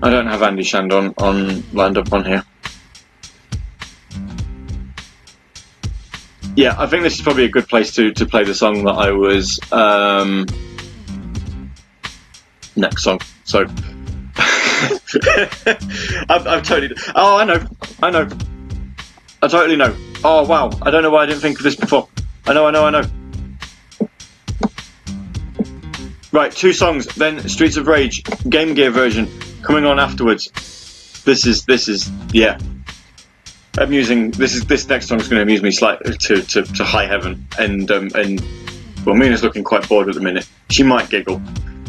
[0.02, 0.08] I.
[0.08, 2.44] I don't have Andy Shand on, on lined up on here.
[6.56, 8.94] Yeah, I think this is probably a good place to, to play the song that
[8.94, 10.48] I was um,
[12.76, 13.20] next song.
[13.44, 13.66] So
[16.28, 16.96] I've, I've totally.
[17.14, 17.68] Oh, I know,
[18.02, 18.28] I know,
[19.44, 19.96] I totally know.
[20.24, 22.08] Oh wow, I don't know why I didn't think of this before.
[22.50, 23.04] I know, I know, I know.
[26.32, 27.06] Right, two songs.
[27.06, 29.30] Then Streets of Rage Game Gear version
[29.62, 30.50] coming on afterwards.
[31.26, 32.58] This is this is yeah.
[33.78, 36.64] I'm using This is this next song is going to amuse me slightly to, to,
[36.64, 38.44] to high heaven, and um, and
[39.06, 40.50] well, Mina's looking quite bored at the minute.
[40.72, 41.40] She might giggle.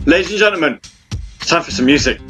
[0.05, 0.79] Ladies and gentlemen,
[1.41, 2.21] it's time for some music.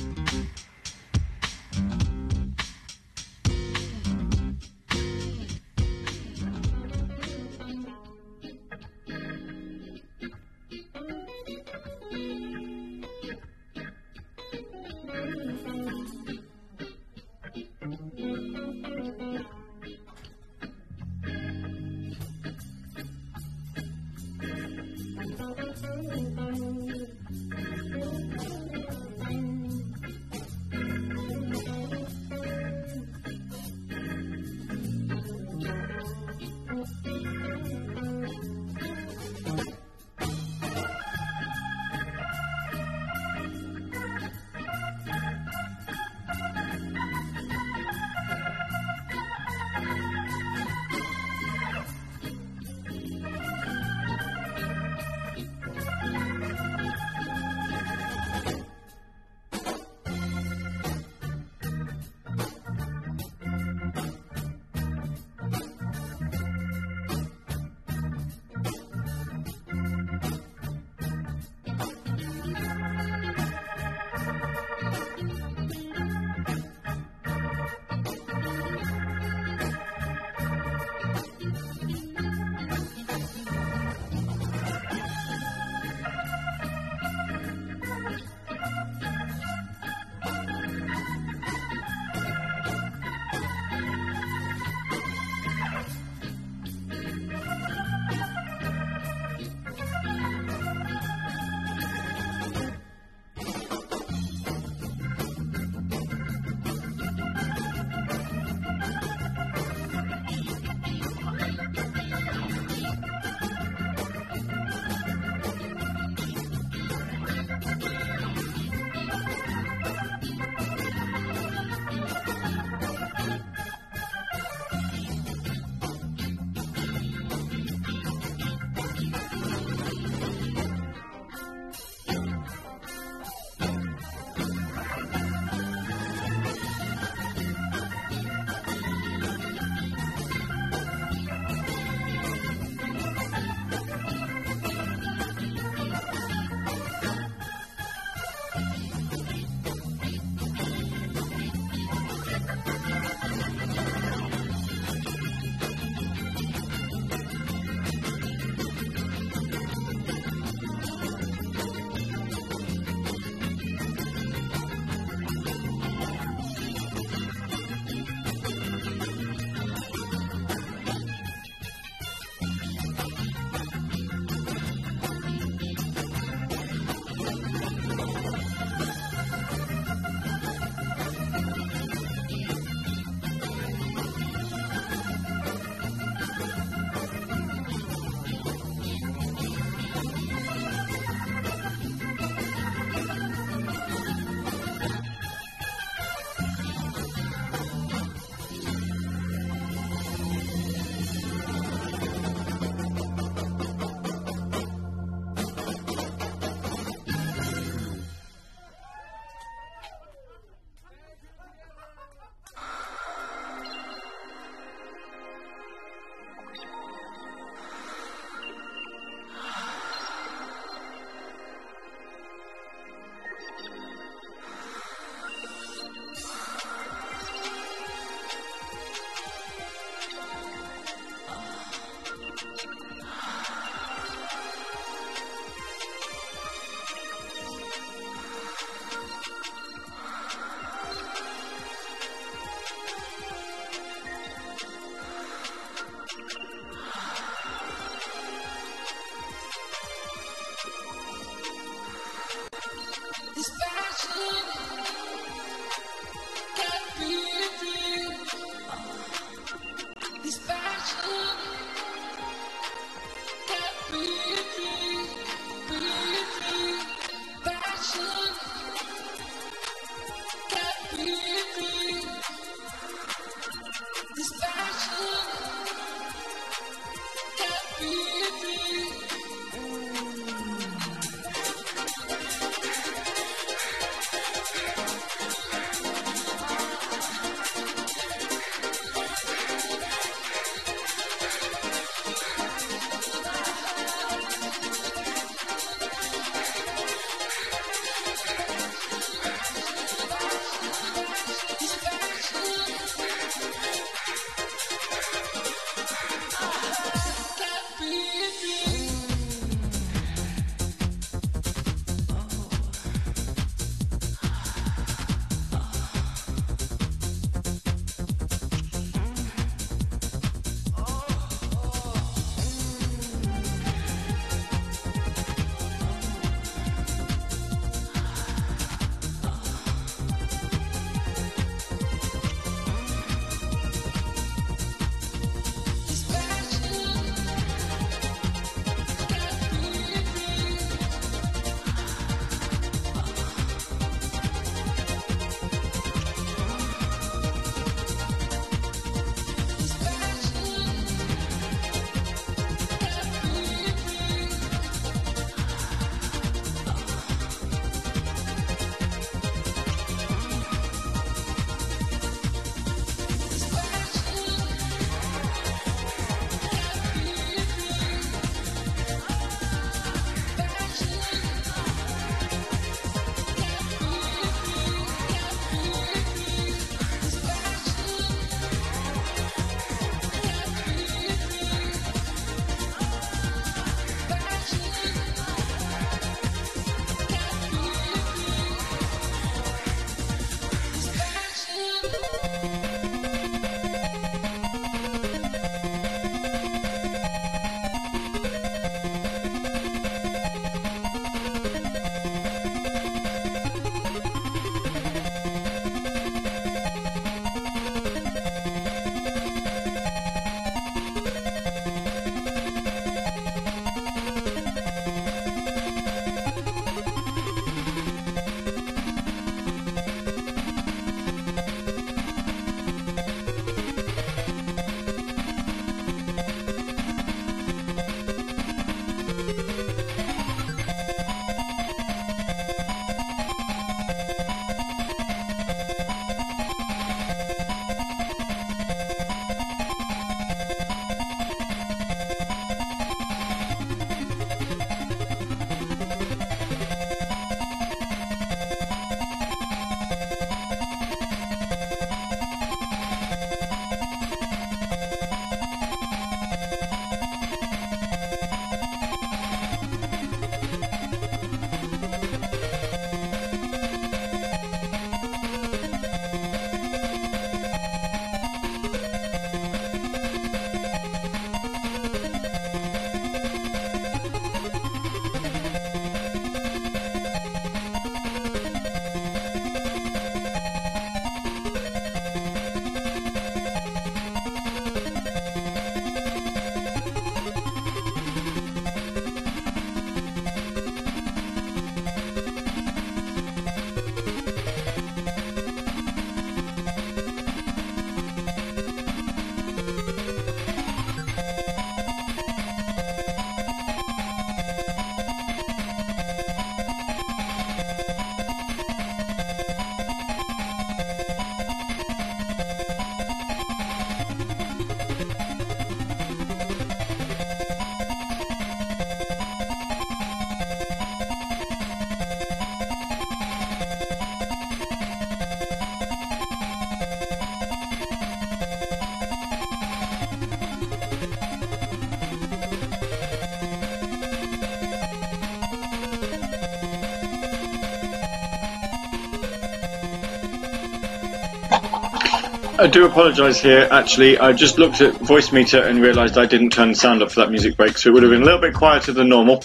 [542.61, 543.66] I do apologise here.
[543.70, 547.20] Actually, I just looked at Voicemeeter and realised I didn't turn the sound up for
[547.20, 549.43] that music break, so it would have been a little bit quieter than normal.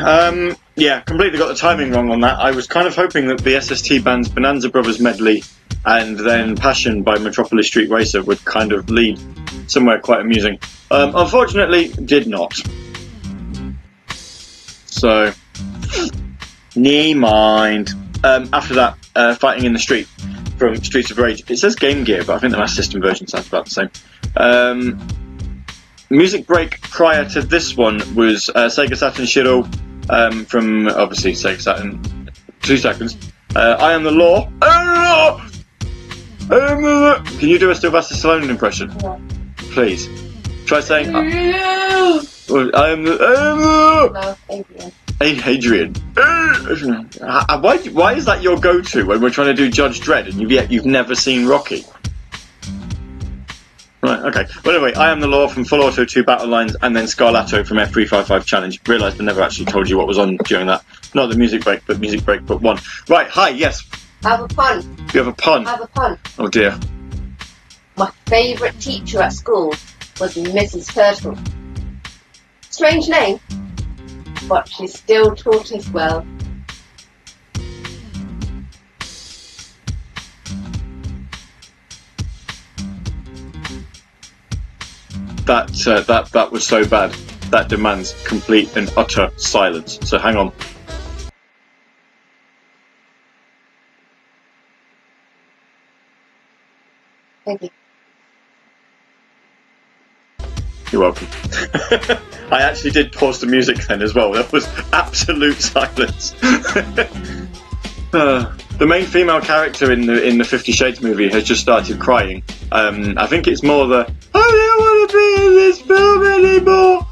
[0.00, 2.38] Um, yeah, completely got the timing wrong on that.
[2.38, 5.42] I was kind of hoping that the SST band's Bonanza Brothers medley
[5.84, 9.18] and then Passion by Metropolis Street Racer would kind of lead
[9.66, 10.60] somewhere quite amusing.
[10.92, 12.62] Um, unfortunately, did not.
[14.86, 15.32] So,
[16.76, 17.90] knee mind.
[18.22, 20.06] Um, after that, uh, fighting in the street
[20.56, 21.48] from Streets of Rage.
[21.50, 23.90] It says Game Gear, but I think the Master System version sounds about the same.
[24.36, 25.06] Um,
[26.10, 29.68] music break prior to this one was uh, Sega Saturn Shiro
[30.08, 32.30] um, from obviously Sega Saturn.
[32.62, 33.16] Two seconds.
[33.54, 34.50] Uh, I am the law.
[34.60, 35.40] I am the law.
[36.50, 37.22] I am the law.
[37.38, 38.90] Can you do a Sylvester Stallone impression,
[39.56, 40.08] please?
[40.66, 41.14] Try saying.
[41.14, 41.20] I
[42.48, 43.20] I am the.
[43.24, 44.36] I am the law.
[44.48, 44.65] No.
[45.26, 45.92] Hey, Adrian.
[46.16, 50.34] Uh, Why, why is that your go-to when we're trying to do Judge Dredd and
[50.40, 51.84] you've yet you've never seen Rocky?
[54.04, 54.44] Right, okay.
[54.64, 57.66] Well, anyway, I am the law from Full Auto 2 Battle Lines and then Scarlato
[57.66, 58.80] from F355 Challenge.
[58.86, 60.84] Realised I never actually told you what was on during that.
[61.12, 62.78] Not the music break, but music break, but one.
[63.08, 63.82] Right, hi, yes.
[64.22, 65.08] Have a pun.
[65.12, 65.64] You have a pun.
[65.64, 66.20] Have a pun.
[66.38, 66.78] Oh dear.
[67.96, 69.70] My favourite teacher at school
[70.20, 70.94] was Mrs.
[70.94, 71.36] Turtle.
[72.70, 73.40] Strange name,
[74.48, 76.26] but she still taught us well.
[85.46, 87.12] That, uh, that, that was so bad.
[87.50, 89.98] That demands complete and utter silence.
[90.02, 90.52] So hang on.
[97.44, 97.70] Thank you.
[100.92, 101.26] You're welcome.
[102.50, 104.32] I actually did pause the music then as well.
[104.32, 106.34] That was absolute silence.
[108.12, 111.98] Uh, the main female character in the in the Fifty Shades movie has just started
[111.98, 112.42] crying.
[112.72, 117.02] Um, I think it's more the I don't want to be in this film anymore.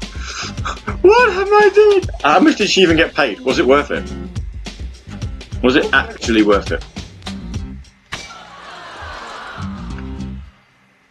[1.01, 2.03] What am I doing?
[2.23, 3.41] How much did she even get paid?
[3.41, 4.09] Was it worth it?
[5.61, 6.83] Was it actually worth it?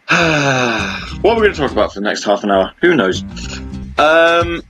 [1.25, 2.75] what are we going to talk about for the next half an hour?
[2.83, 3.23] Who knows?
[3.97, 4.63] Um,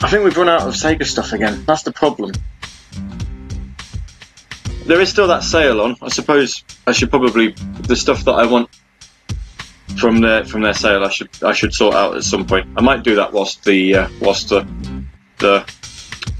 [0.00, 1.66] I think we've run out of Sega stuff again.
[1.66, 2.32] That's the problem.
[4.86, 5.96] There is still that sale on.
[6.00, 7.48] I suppose I should probably
[7.82, 8.70] the stuff that I want
[9.98, 11.04] from their from their sale.
[11.04, 12.68] I should I should sort out at some point.
[12.78, 14.66] I might do that whilst the uh, whilst the
[15.40, 15.70] the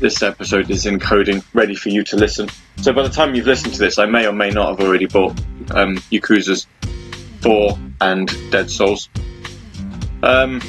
[0.01, 2.49] this episode is encoding, ready for you to listen.
[2.83, 5.07] So by the time you've listened to this, I may or may not have already
[5.07, 5.33] bought
[5.71, 6.67] um, Yakuza's
[7.41, 9.09] 4 and Dead Souls.
[10.23, 10.61] Um,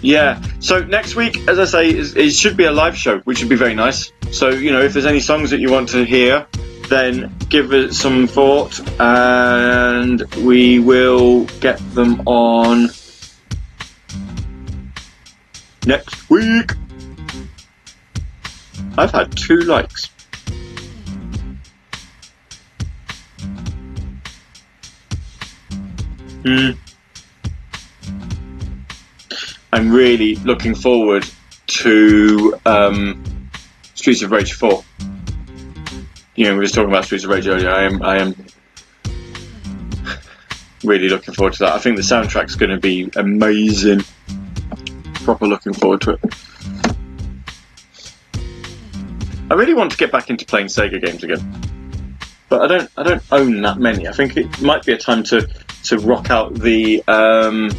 [0.00, 3.48] yeah, so next week, as I say, it should be a live show, which would
[3.48, 4.12] be very nice.
[4.32, 6.46] So, you know, if there's any songs that you want to hear,
[6.88, 12.88] then give it some thought and we will get them on
[15.86, 16.72] next week.
[18.96, 20.08] I've had two likes.
[26.44, 26.72] Hmm.
[29.72, 31.26] I'm really looking forward
[31.66, 33.50] to um,
[33.94, 34.84] Streets of Rage 4.
[36.36, 37.70] You know, we were talking about Streets of Rage earlier.
[37.70, 38.46] I am, I am
[40.84, 41.72] really looking forward to that.
[41.72, 44.02] I think the soundtrack's going to be amazing.
[45.24, 46.20] Proper looking forward to it.
[49.54, 52.18] I really want to get back into playing Sega games again,
[52.48, 52.90] but I don't.
[52.96, 54.08] I don't own that many.
[54.08, 55.48] I think it might be a time to
[55.84, 57.04] to rock out the.
[57.06, 57.70] Um,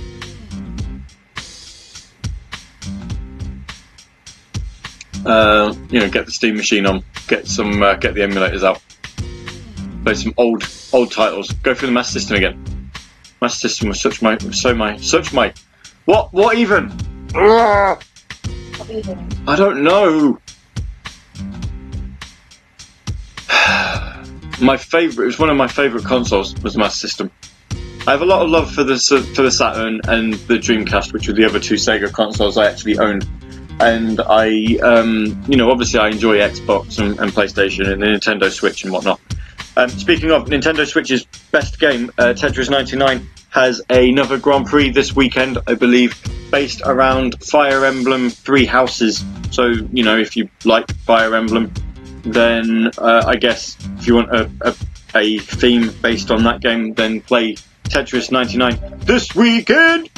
[5.26, 8.81] uh, you know, get the Steam machine on, get some, uh, get the emulators out,
[10.06, 12.89] play some old old titles, go through the Master System again.
[13.41, 15.53] Master System was such my, so my, such my,
[16.06, 16.89] what, what even?
[17.35, 18.02] Ugh,
[18.77, 19.27] What are?
[19.45, 20.39] I don't know.
[24.61, 27.32] My favorite, it was one of my favorite consoles was Master System.
[28.07, 28.98] I have a lot of love for the
[29.36, 32.99] for the Saturn and the Dreamcast, which were the other two Sega consoles I actually
[32.99, 33.27] owned.
[33.80, 38.52] And I, um, you know, obviously I enjoy Xbox and, and PlayStation and the Nintendo
[38.52, 39.19] Switch and whatnot.
[39.76, 45.15] Um, speaking of Nintendo Switch's best game, uh, Tetris 99 has another Grand Prix this
[45.15, 46.15] weekend, I believe,
[46.52, 49.26] based around Fire Emblem Three Houses.
[49.52, 51.73] So, you know, if you like Fire Emblem,
[52.26, 54.76] then uh, I guess if you want a, a,
[55.15, 60.10] a theme based on that game, then play Tetris 99 this weekend.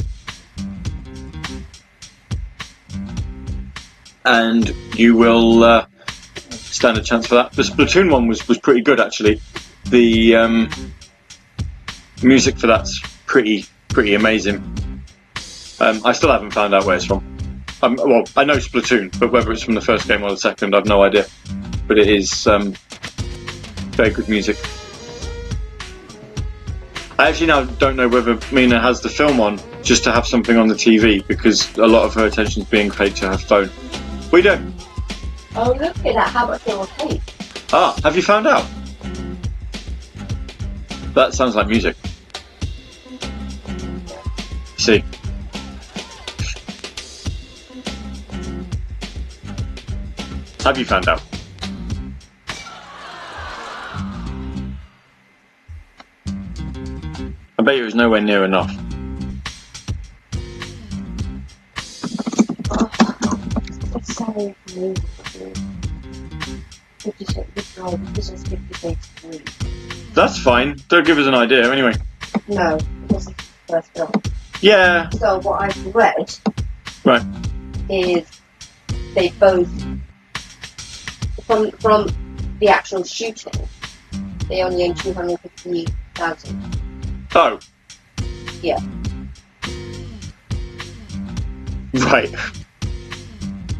[4.27, 5.85] and you will uh,
[6.49, 7.53] stand a chance for that.
[7.53, 9.41] The Splatoon one was, was pretty good actually.
[9.85, 10.69] The um,
[12.21, 14.57] music for that's pretty pretty amazing.
[15.79, 17.23] Um, I still haven't found out where it's from.
[17.81, 20.75] Um, well, I know Splatoon, but whether it's from the first game or the second,
[20.75, 21.25] I've no idea.
[21.87, 22.73] But it is um,
[23.95, 24.57] very good music.
[27.19, 30.55] I actually now don't know whether Mina has the film on just to have something
[30.55, 33.71] on the TV because a lot of her attention is being paid to her phone.
[34.31, 34.75] We don't.
[35.55, 36.29] Oh, look at that.
[36.29, 37.21] How much it will take?
[37.73, 38.67] Ah, have you found out?
[41.15, 41.95] That sounds like music.
[44.77, 45.03] See.
[50.63, 51.23] Have you found out?
[57.67, 58.71] Bet you it was nowhere near enough.
[63.93, 64.95] It's so moving.
[66.99, 67.95] Fifty Shades of Grey.
[68.13, 69.41] This is Fifty Shades of Grey.
[70.13, 70.77] That's fine.
[70.87, 71.91] Don't give us an idea anyway.
[72.47, 72.77] No,
[73.09, 74.11] this is the first film.
[74.61, 75.09] Yeah.
[75.09, 76.33] So what I've read
[77.03, 77.23] Right.
[77.89, 78.25] is
[79.13, 79.69] they both
[81.43, 82.07] from from
[82.59, 83.67] the actual shooting
[84.47, 85.85] they only earned two hundred fifty
[86.15, 86.76] thousand.
[87.39, 87.59] Oh.
[88.63, 88.79] Yeah.
[91.93, 92.33] Right.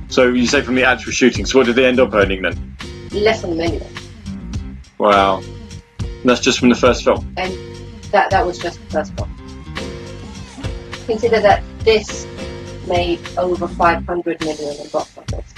[0.09, 1.43] So you say from the actual shooting.
[1.47, 2.77] So what did they end up earning then?
[3.11, 3.83] Less than a million.
[4.99, 5.41] Wow.
[6.23, 7.33] That's just from the first film.
[7.35, 7.51] And
[8.11, 9.33] that that was just the first one.
[11.07, 12.27] Consider that this
[12.87, 15.51] made over five hundred million in box office.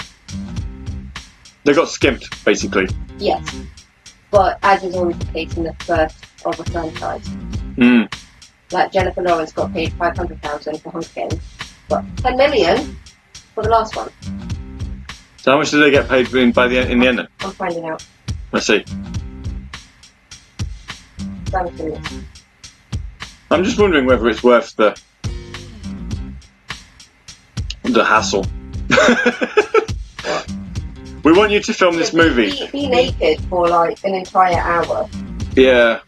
[1.66, 2.88] They got skimped, basically.
[3.18, 3.44] Yes.
[4.32, 7.28] But as is always the case in the first of a franchise.
[7.78, 8.14] Mm.
[8.72, 11.40] Like Jennifer Lawrence got paid five hundred thousand for Hunger Games,
[11.88, 12.98] but ten million
[13.56, 14.12] for the last one.
[15.38, 17.20] So how much did they get paid in by the in the end?
[17.20, 17.28] Then?
[17.40, 18.06] I'm finding out.
[18.52, 18.84] Let's see.
[23.52, 25.00] I'm just wondering whether it's worth the
[27.84, 28.46] the hassle.
[31.24, 32.52] we want you to film this movie.
[32.52, 35.10] Be, be naked for like an entire hour.
[35.56, 36.02] Yeah.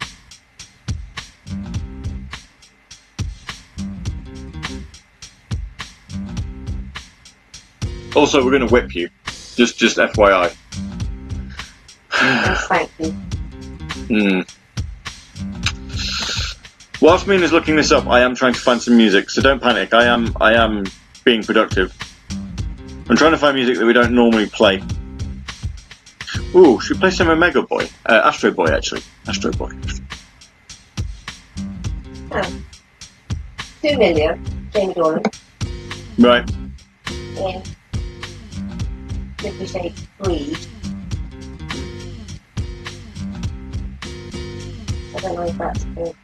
[8.15, 9.09] Also, we're going to whip you.
[9.55, 10.55] Just, just FYI.
[12.13, 13.11] Yes, thank you.
[14.07, 14.41] Hmm.
[17.03, 19.93] Whilst Mina's looking this up, I am trying to find some music, so don't panic.
[19.93, 20.85] I am, I am
[21.23, 21.93] being productive.
[23.09, 24.83] I'm trying to find music that we don't normally play.
[26.53, 27.89] Ooh, should we play some Omega Boy?
[28.05, 29.01] Uh, Astro Boy, actually.
[29.27, 29.71] Astro Boy.
[32.31, 32.61] Oh.
[33.81, 35.25] Two million, Jamie Dornan,
[36.19, 36.49] Right.
[37.38, 37.63] in
[39.41, 40.07] Fifty Shades
[45.13, 46.15] I don't know if that's the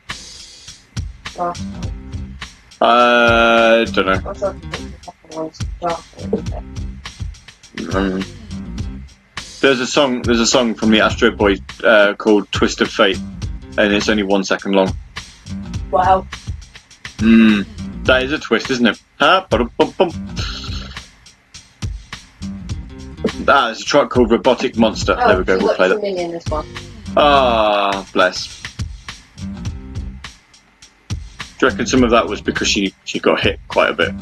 [1.35, 2.37] last one.
[2.79, 4.21] Uh, don't know.
[4.23, 6.63] Also, the second one's darker.
[7.97, 8.23] Um,
[9.61, 10.21] there's a song.
[10.21, 13.17] There's a song from the Astro Boy uh, called "Twist of Fate,"
[13.77, 14.95] and it's only one second long.
[15.89, 16.27] Wow.
[17.19, 17.63] Hmm.
[18.03, 19.01] That is a twist, isn't it?
[19.19, 19.47] Ah.
[23.47, 25.57] Ah, there's a track called "Robotic Monster." Oh, there we go.
[25.57, 26.01] We'll play that.
[26.01, 26.67] million this one.
[27.15, 28.61] Ah, bless.
[31.59, 34.13] Do you reckon some of that was because she she got hit quite a bit?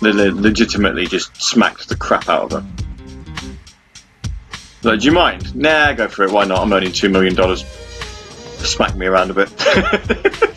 [0.00, 2.66] They legitimately just smacked the crap out of her.
[4.82, 5.54] Like, do you mind?
[5.54, 6.30] Nah, go for it.
[6.30, 6.60] Why not?
[6.60, 7.64] I'm earning two million dollars.
[8.58, 10.46] Smack me around a bit.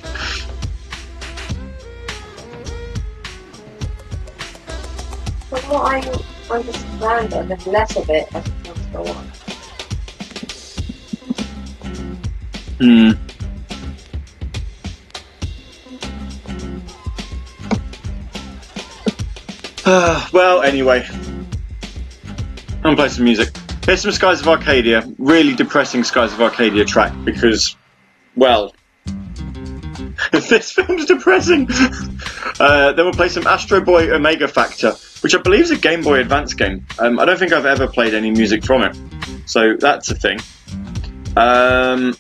[5.74, 9.26] What I understand, there's less of it as it goes go on.
[12.78, 13.12] Hmm.
[20.32, 21.08] Well, anyway.
[22.84, 23.50] I'm play some music.
[23.86, 25.12] Here's some Skies of Arcadia.
[25.18, 27.76] Really depressing Skies of Arcadia track because,
[28.36, 28.76] well,
[30.34, 31.68] if this film's depressing.
[32.60, 34.94] Uh, then we'll play some Astro Boy Omega Factor,
[35.24, 36.86] which I believe is a Game Boy Advance game.
[37.00, 38.98] Um, I don't think I've ever played any music from it,
[39.46, 40.40] so that's a thing.
[41.38, 42.16] Um,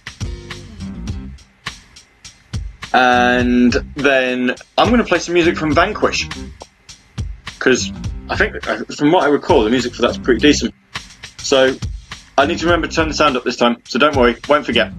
[2.93, 6.29] and then I'm going to play some music from Vanquish
[7.45, 7.91] because
[8.29, 10.73] I think, uh, from what I recall, the music for that's pretty decent.
[11.37, 11.75] So
[12.37, 13.81] I need to remember to turn the sound up this time.
[13.85, 14.93] So don't worry, won't forget.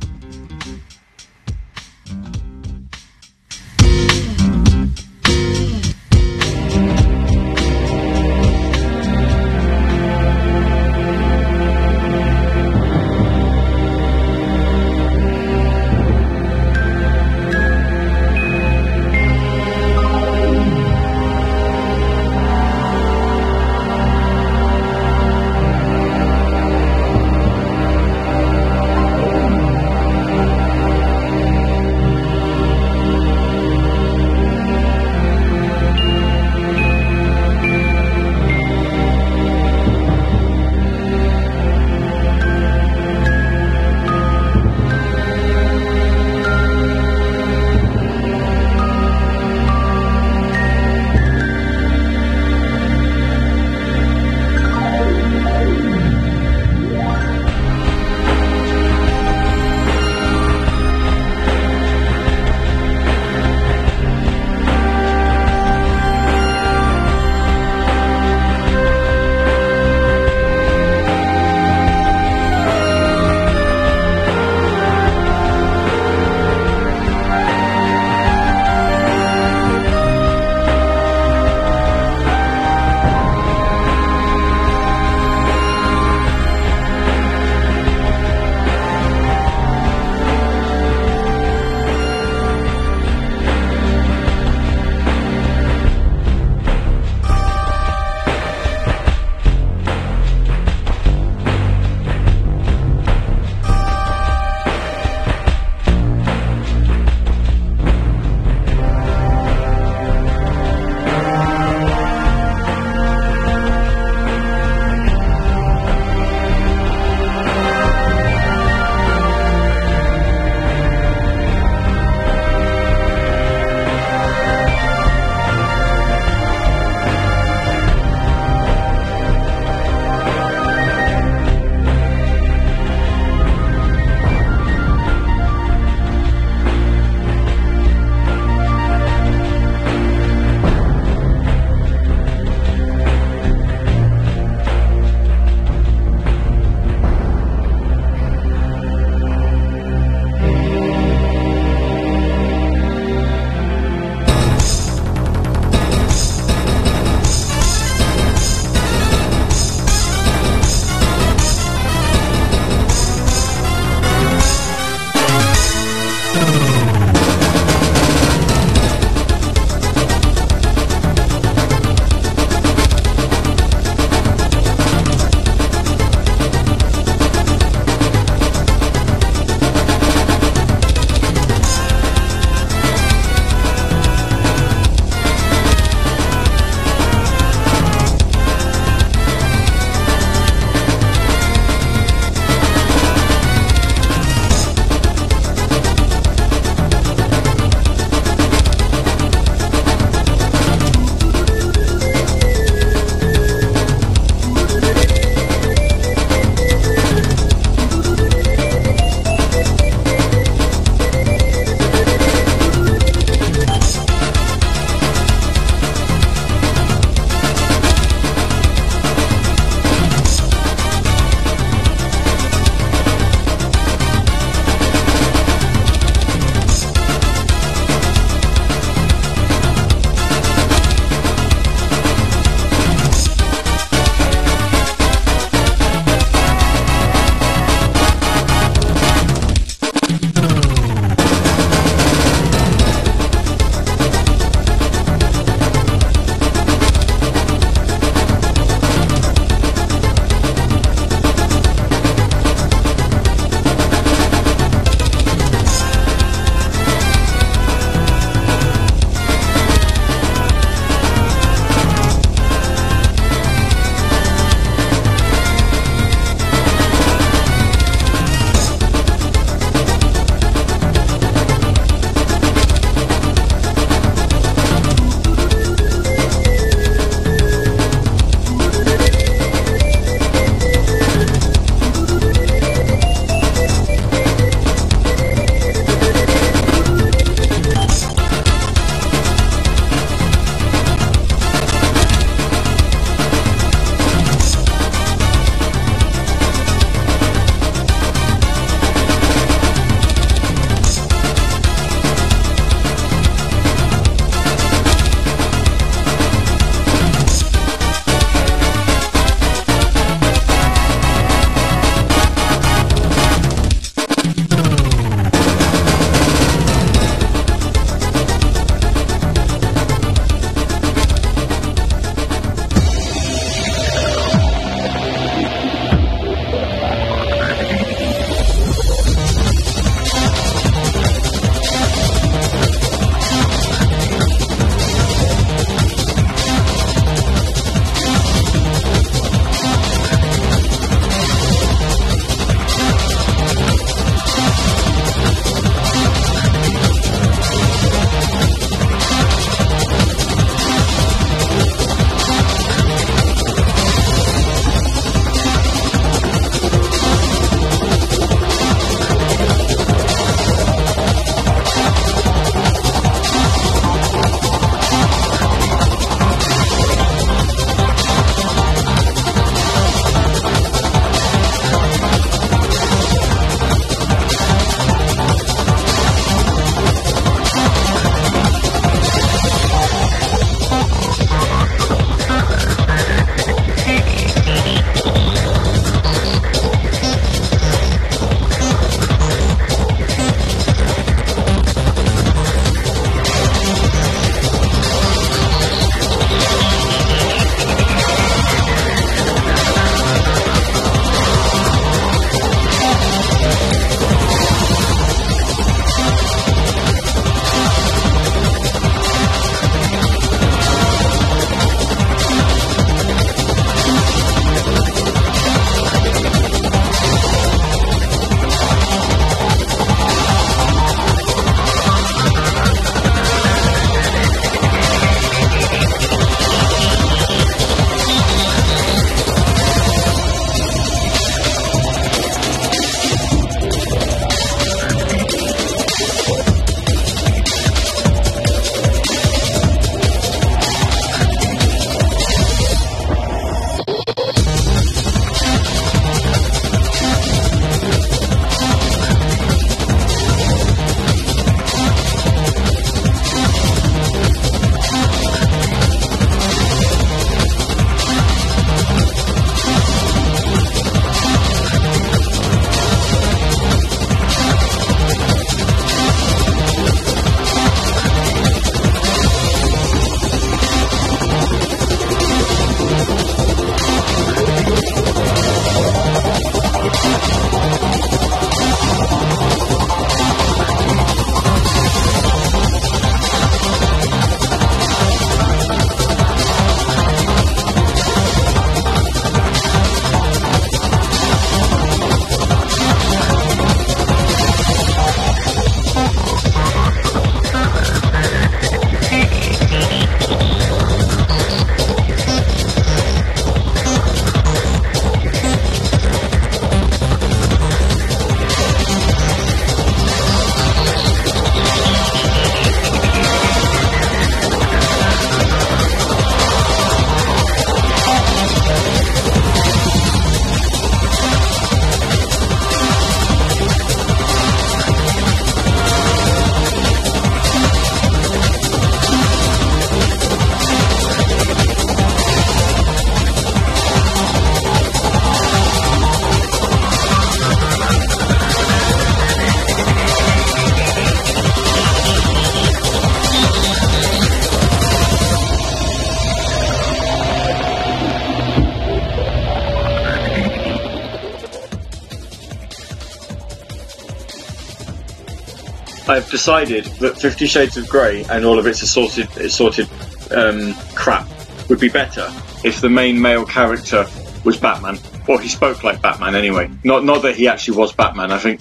[556.35, 559.89] Decided that Fifty Shades of Grey and all of its assorted, assorted
[560.33, 561.29] um, crap
[561.69, 562.29] would be better
[562.65, 564.05] if the main male character
[564.45, 564.99] was Batman,
[565.29, 566.69] or he spoke like Batman anyway.
[566.83, 568.33] Not not that he actually was Batman.
[568.33, 568.61] I think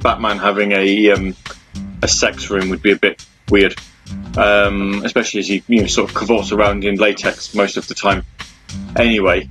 [0.00, 1.34] Batman having a um,
[2.02, 3.74] a sex room would be a bit weird,
[4.36, 7.94] um, especially as he you know sort of cavorts around in latex most of the
[7.96, 8.24] time.
[8.94, 9.50] Anyway,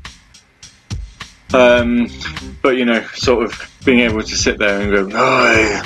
[1.53, 2.07] um,
[2.61, 5.85] but you know, sort of being able to sit there and go, "Hi,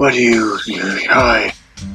[0.00, 0.58] what do you?
[1.10, 1.52] Hi,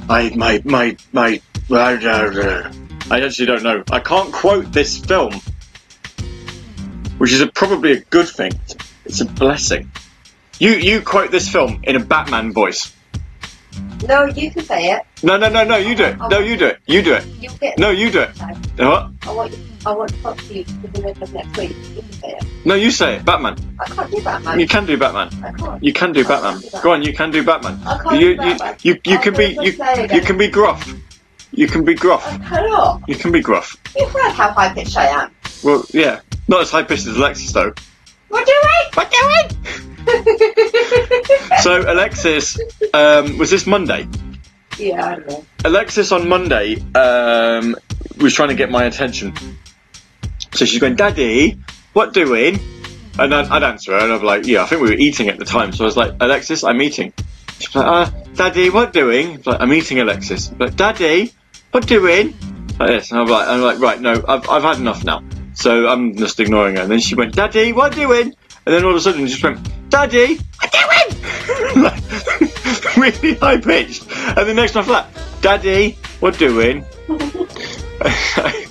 [0.07, 1.41] I my my my."
[1.71, 2.71] Uh,
[3.09, 3.83] I actually don't know.
[3.91, 5.33] I can't quote this film,
[7.17, 8.51] which is a, probably a good thing.
[9.05, 9.91] It's a blessing.
[10.59, 12.93] You you quote this film in a Batman voice.
[14.07, 15.01] No, you can say it.
[15.23, 15.77] No, no, no, no.
[15.77, 16.17] You do it.
[16.29, 16.79] No, you do it.
[16.85, 17.25] You do it.
[17.25, 17.79] You get.
[17.79, 18.37] No, you do it.
[18.77, 19.57] What?
[19.85, 20.17] I want you.
[20.17, 21.69] To talk to you to the middle of next week.
[21.95, 22.45] You can say it.
[22.65, 23.25] No, you say it.
[23.25, 23.55] Batman.
[23.79, 24.59] I can't do Batman.
[24.59, 25.29] You can do Batman.
[25.43, 25.83] I can't.
[25.83, 26.81] You can do Batman.
[26.81, 27.79] Go on, you can do Batman.
[27.85, 28.75] I can't You do Batman.
[28.81, 30.93] you, you I'll can be you you can be gruff.
[31.51, 32.25] You can be gruff.
[32.27, 33.01] I cannot.
[33.07, 33.77] You can be gruff.
[33.95, 35.31] You've heard how high pitched I am.
[35.63, 36.21] Well, yeah.
[36.47, 37.73] Not as high pitched as Alexis though.
[38.29, 38.91] What do doing?
[38.93, 39.65] What do doing?
[41.61, 42.59] So Alexis,
[42.93, 44.07] um, was this Monday?
[44.77, 45.45] yeah, I know.
[45.63, 47.75] Alexis on Monday um,
[48.17, 49.33] was trying to get my attention.
[50.55, 51.59] So she's going, Daddy,
[51.93, 52.59] what doing?
[53.17, 55.29] And I'd, I'd answer her, and I'd be like, Yeah, I think we were eating
[55.29, 55.71] at the time.
[55.73, 57.13] So I was like, Alexis, I'm eating.
[57.59, 59.41] She's like, uh, Daddy, what doing?
[59.45, 60.47] Like, I'm eating, Alexis.
[60.47, 61.33] But Daddy,
[61.71, 62.35] what doing?
[62.79, 63.11] Like this.
[63.11, 65.23] And I'm like, I'm like, right, no, I've, I've had enough now.
[65.53, 66.81] So I'm just ignoring her.
[66.81, 68.33] And then she went, Daddy, what doing?
[68.65, 69.59] And then all of a sudden, she just went,
[69.89, 71.91] Daddy, what doing?
[72.97, 74.03] really high pitched.
[74.11, 75.07] And the next one that,
[75.41, 76.85] Daddy, what doing?
[77.07, 78.69] like,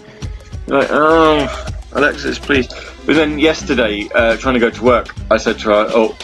[0.69, 2.69] oh, Alexis, please.
[3.07, 6.17] But then yesterday, uh, trying to go to work, I said to her, oh,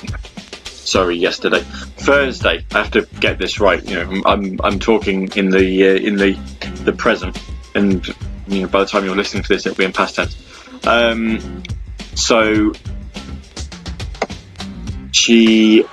[0.66, 2.64] sorry, yesterday, Thursday.
[2.72, 3.82] I have to get this right.
[3.88, 6.32] You know, I'm I'm talking in the uh, in the
[6.84, 7.40] the present,
[7.74, 8.06] and
[8.48, 10.36] you know, by the time you're listening to this, it'll be in past tense.
[10.86, 11.62] Um,
[12.14, 12.72] so
[15.12, 15.84] she.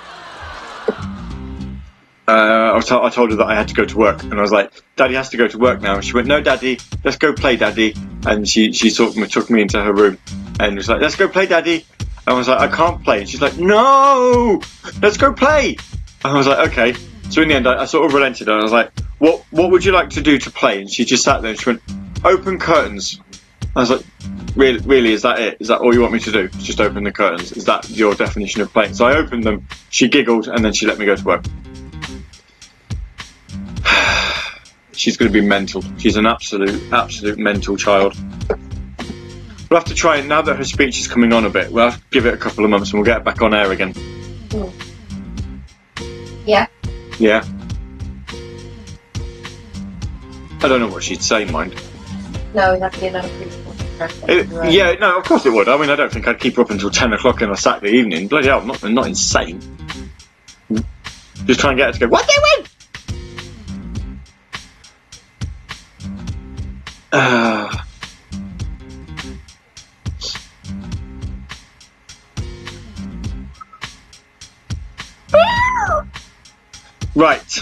[2.28, 2.32] Uh,
[2.74, 4.42] I, was to- I told her that I had to go to work, and I
[4.42, 7.18] was like, "Daddy has to go to work now." And she went, "No, Daddy, let's
[7.18, 7.96] go play, Daddy."
[8.26, 10.18] And she she sort of took me into her room
[10.60, 13.30] and was like, "Let's go play, Daddy." And I was like, "I can't play." And
[13.30, 14.62] she's like, "No,
[15.02, 15.78] let's go play."
[16.26, 16.96] And I was like, "Okay."
[17.30, 19.72] So in the end, I, I sort of relented, and I was like, "What what
[19.72, 21.82] would you like to do to play?" And she just sat there and she went,
[22.26, 23.22] "Open curtains."
[23.74, 24.04] I was like,
[24.56, 25.58] really, really, is that it?
[25.60, 26.48] Is that all you want me to do?
[26.48, 27.52] Just open the curtains?
[27.52, 28.96] Is that your definition of playing?
[28.96, 29.68] So I opened them.
[29.92, 31.46] She giggled, and then she let me go to work.
[34.98, 35.84] She's going to be mental.
[35.98, 38.16] She's an absolute, absolute mental child.
[39.70, 41.72] We'll have to try it now that her speech is coming on a bit.
[41.72, 43.54] We'll have to give it a couple of months, and we'll get it back on
[43.54, 43.94] air again.
[43.94, 44.72] Mm.
[46.46, 46.68] Yeah.
[47.20, 47.46] Yeah.
[50.60, 51.76] I don't know what she'd say, mind.
[52.56, 53.30] No, we have to be another.
[54.28, 55.68] It, yeah, no, of course it would.
[55.68, 57.98] I mean, I don't think I'd keep her up until 10 o'clock on a Saturday
[57.98, 58.28] evening.
[58.28, 59.60] Bloody hell, I'm not, I'm not insane.
[61.46, 62.68] Just try and get her to go, what doing?
[67.20, 67.76] Uh,
[77.16, 77.60] right.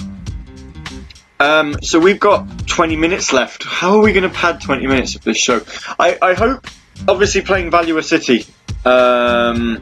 [1.40, 3.64] Um, so we've got 20 minutes left.
[3.64, 5.62] How are we going to pad 20 minutes of this show?
[5.98, 6.68] I, I hope,
[7.08, 8.46] obviously, playing Value a City.
[8.84, 9.82] Um,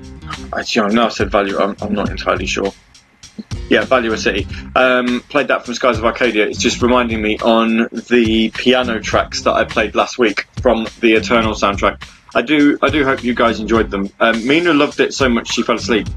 [0.54, 1.58] I know I said Value.
[1.58, 2.72] I'm, I'm not entirely sure.
[3.70, 4.48] Yeah, Valua City.
[4.76, 6.46] Um, played that from Skies of Arcadia.
[6.46, 11.14] It's just reminding me on the piano tracks that I played last week from the
[11.14, 12.04] Eternal soundtrack.
[12.36, 14.10] I do, I do hope you guys enjoyed them.
[14.20, 16.08] Um, Mina loved it so much she fell asleep.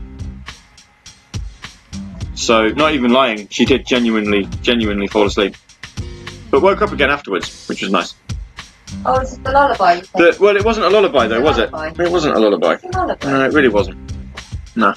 [2.35, 5.57] So, not even lying, she did genuinely, genuinely fall asleep.
[6.51, 8.15] But woke up again afterwards, which was nice.
[9.05, 10.01] Oh, is the lullaby.
[10.15, 11.73] The, well, it wasn't a lullaby though, was it?
[11.73, 12.05] Lullaby.
[12.05, 12.75] It wasn't a lullaby.
[12.75, 13.31] It's a lullaby.
[13.31, 13.99] No, it really wasn't.
[14.77, 14.95] No.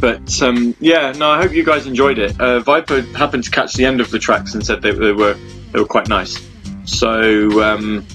[0.00, 2.40] But um, yeah, no, I hope you guys enjoyed it.
[2.40, 5.36] Uh, Viper happened to catch the end of the tracks and said they, they were
[5.72, 6.38] they were quite nice.
[6.84, 8.06] So um,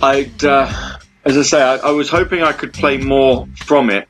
[0.00, 4.08] I'd, uh, as I say, I, I was hoping I could play more from it.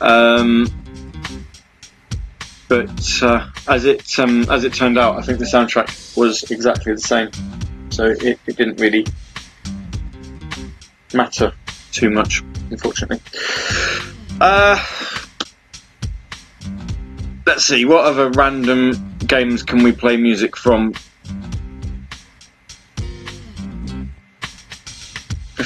[0.00, 0.68] Um,
[2.68, 6.92] but uh, as it um, as it turned out, I think the soundtrack was exactly
[6.92, 7.30] the same,
[7.90, 9.06] so it, it didn't really
[11.12, 11.52] matter
[11.92, 13.20] too much, unfortunately.
[14.40, 14.82] Uh,
[17.46, 20.94] let's see, what other random games can we play music from?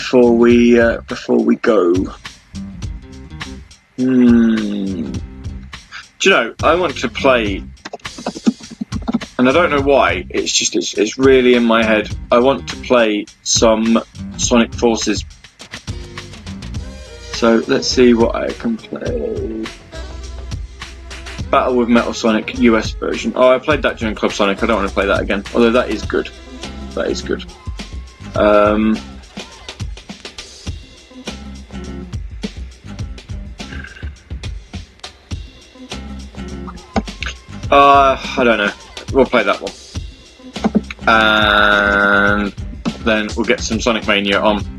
[0.09, 1.93] before we uh, before we go.
[3.97, 5.13] Hmm.
[5.13, 6.55] Do you know?
[6.63, 7.63] I want to play,
[9.39, 10.25] and I don't know why.
[10.31, 12.09] It's just it's it's really in my head.
[12.33, 14.03] I want to play some
[14.39, 15.27] Sonic Forces.
[17.39, 19.65] So let's see what I can play.
[21.53, 23.33] Battle with Metal Sonic US version.
[23.37, 24.61] Oh, I played that during Club Sonic.
[24.61, 25.45] I don't want to play that again.
[25.55, 26.29] Although that is good.
[26.97, 27.45] That is good.
[28.35, 28.99] Um,
[37.71, 38.73] uh, I don't know.
[39.13, 39.73] We'll play that one.
[41.07, 42.53] And
[43.05, 44.78] then we'll get some Sonic Mania on.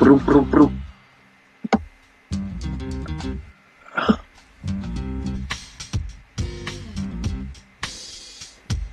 [0.00, 0.72] Broop, broop, broop.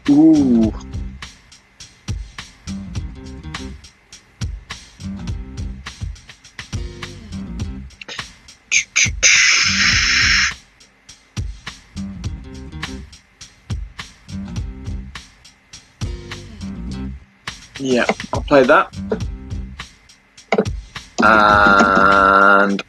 [0.10, 0.74] Ooh.
[17.80, 19.31] Yeah, I'll play that.
[21.24, 22.82] And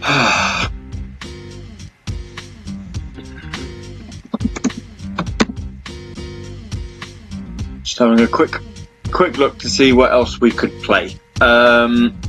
[7.82, 8.54] just having a quick
[9.10, 11.16] quick look to see what else we could play.
[11.40, 12.20] Um,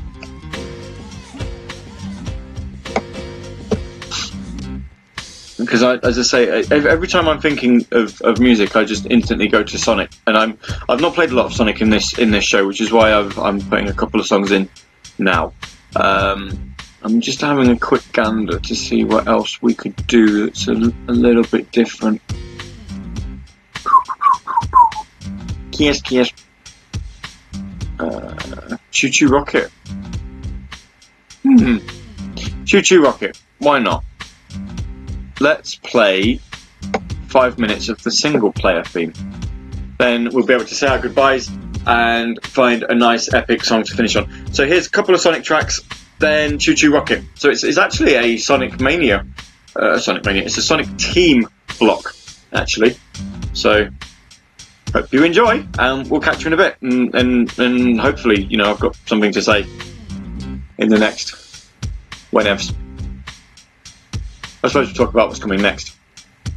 [5.75, 9.49] because I, as I say, every time I'm thinking of, of music, I just instantly
[9.49, 10.57] go to Sonic, and I'm
[10.87, 13.13] I've not played a lot of Sonic in this in this show, which is why
[13.13, 14.69] I've, I'm putting a couple of songs in
[15.19, 15.51] now.
[15.93, 20.67] Um, I'm just having a quick gander to see what else we could do that's
[20.67, 22.21] a little bit different.
[25.73, 26.31] Yes, yes.
[27.99, 29.69] Uh, ChuChu Rocket.
[31.43, 31.77] Hmm.
[32.63, 33.37] ChuChu Rocket.
[33.59, 34.05] Why not?
[35.39, 36.39] Let's play
[37.27, 39.13] five minutes of the single player theme.
[39.97, 41.49] Then we'll be able to say our goodbyes
[41.85, 44.53] and find a nice epic song to finish on.
[44.53, 45.81] So here's a couple of Sonic tracks,
[46.19, 47.23] then ChuChu Rocket.
[47.35, 49.25] So it's, it's actually a Sonic Mania,
[49.75, 50.43] uh, Sonic Mania.
[50.43, 51.47] It's a Sonic Team
[51.79, 52.15] block,
[52.53, 52.97] actually.
[53.53, 53.89] So
[54.93, 56.77] hope you enjoy, and we'll catch you in a bit.
[56.81, 59.65] And, and, and hopefully, you know, I've got something to say
[60.77, 61.35] in the next
[62.31, 62.73] whenevs.
[64.65, 65.95] I suppose we'll talk about what's coming next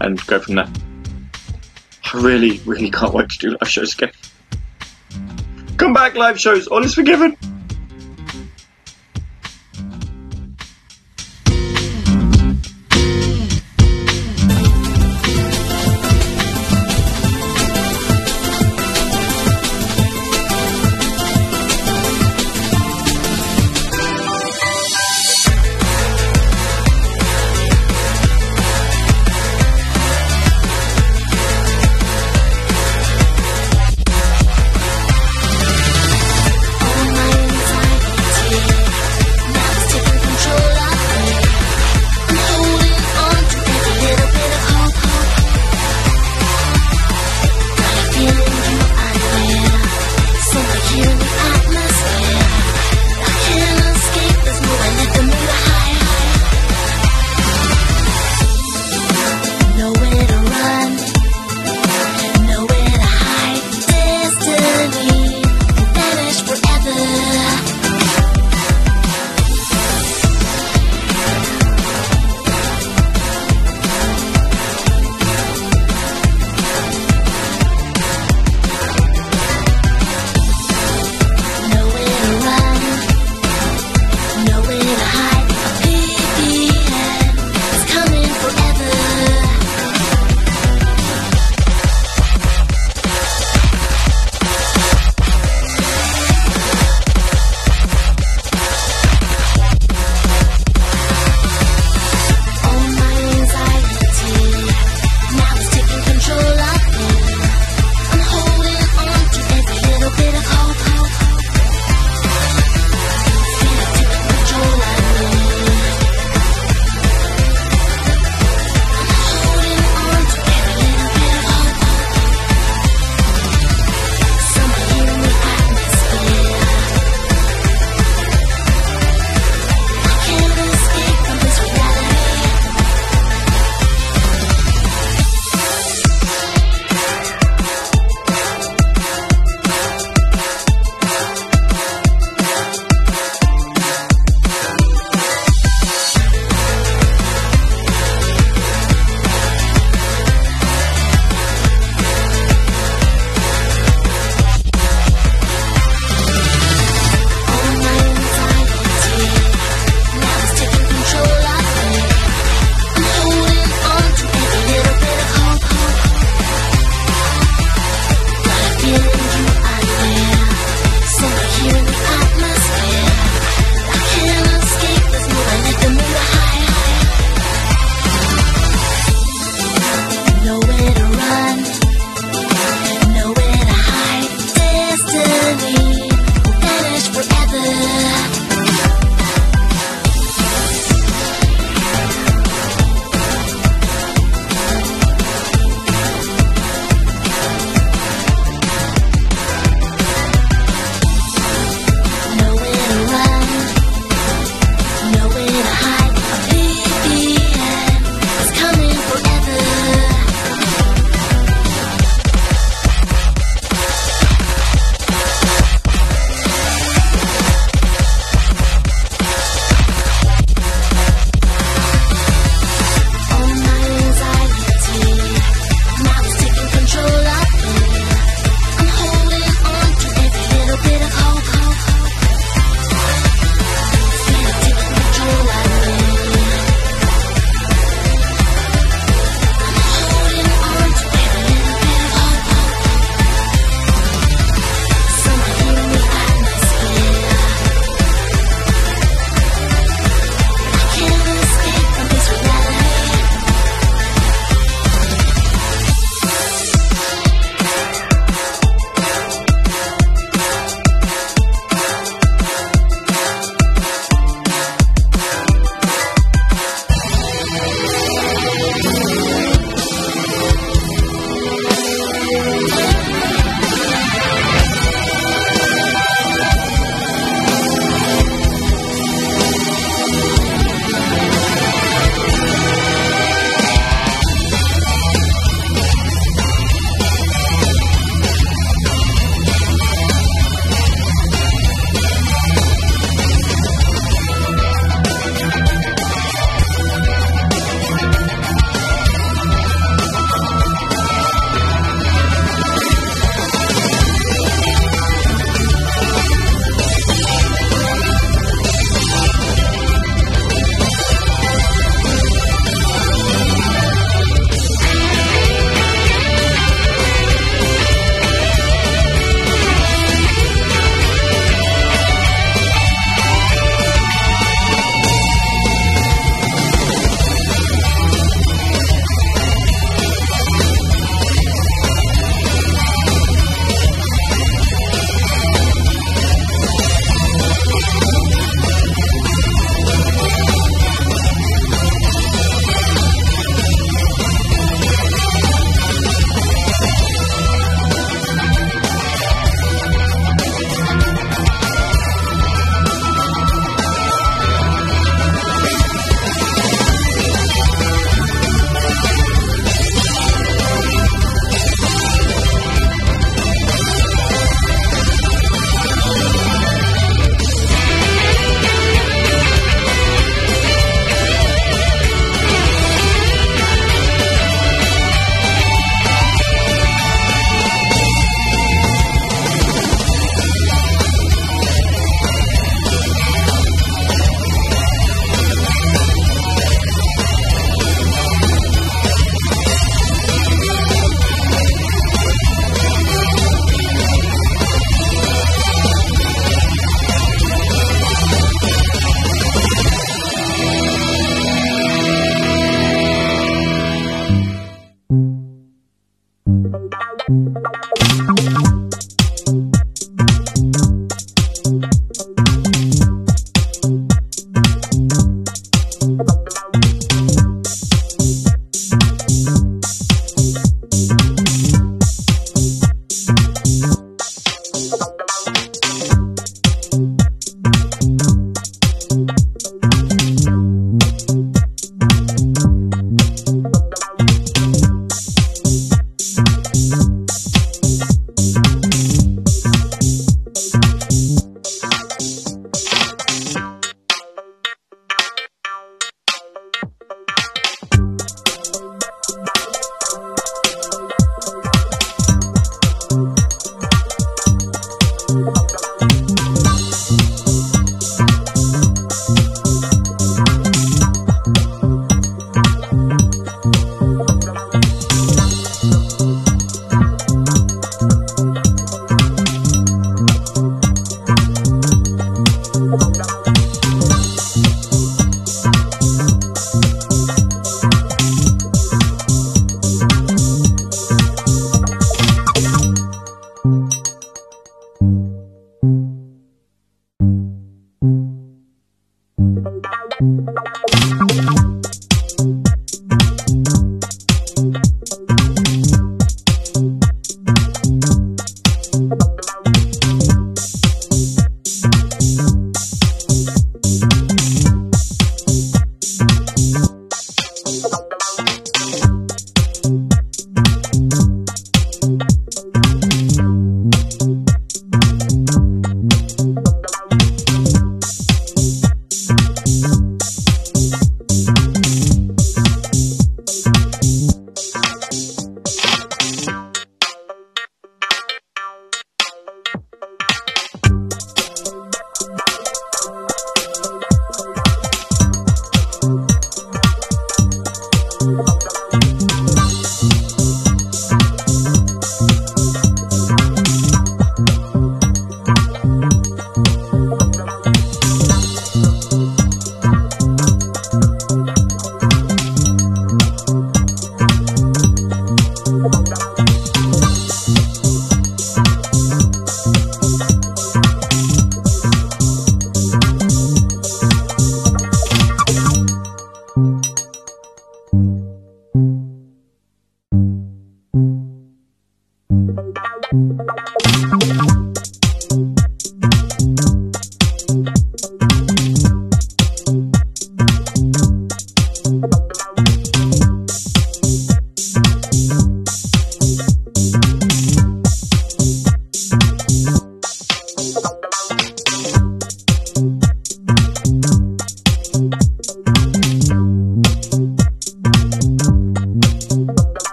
[0.00, 0.68] and go from there.
[2.04, 4.12] I really, really can't wait to do live shows again.
[5.76, 7.36] Come back, live shows, all is forgiven.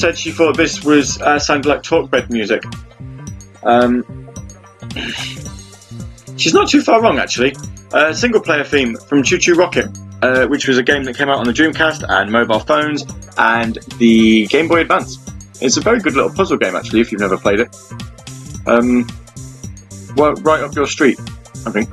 [0.00, 2.62] Said she thought this was uh, sounded like talkbed music.
[3.62, 4.02] Um,
[6.38, 7.54] she's not too far wrong, actually.
[7.92, 9.88] Uh, single player theme from ChuChu Rocket,
[10.22, 13.04] uh, which was a game that came out on the Dreamcast and mobile phones
[13.36, 15.18] and the Game Boy Advance.
[15.60, 17.76] It's a very good little puzzle game, actually, if you've never played it.
[18.66, 19.06] Um,
[20.16, 21.20] well, right up your street,
[21.66, 21.90] I think.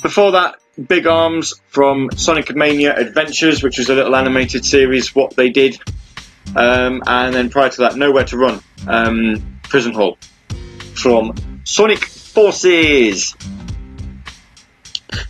[0.00, 5.36] Before that, Big Arms from Sonic Mania Adventures, which was a little animated series, what
[5.36, 5.78] they did.
[6.56, 10.18] Um, and then prior to that, Nowhere to Run, um, Prison Hall
[10.94, 11.34] from
[11.64, 13.36] Sonic Forces.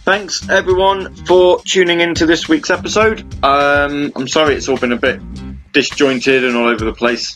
[0.04, 3.20] Thanks everyone for tuning into this week's episode.
[3.44, 5.20] Um, I'm sorry it's all been a bit
[5.72, 7.34] disjointed and all over the place.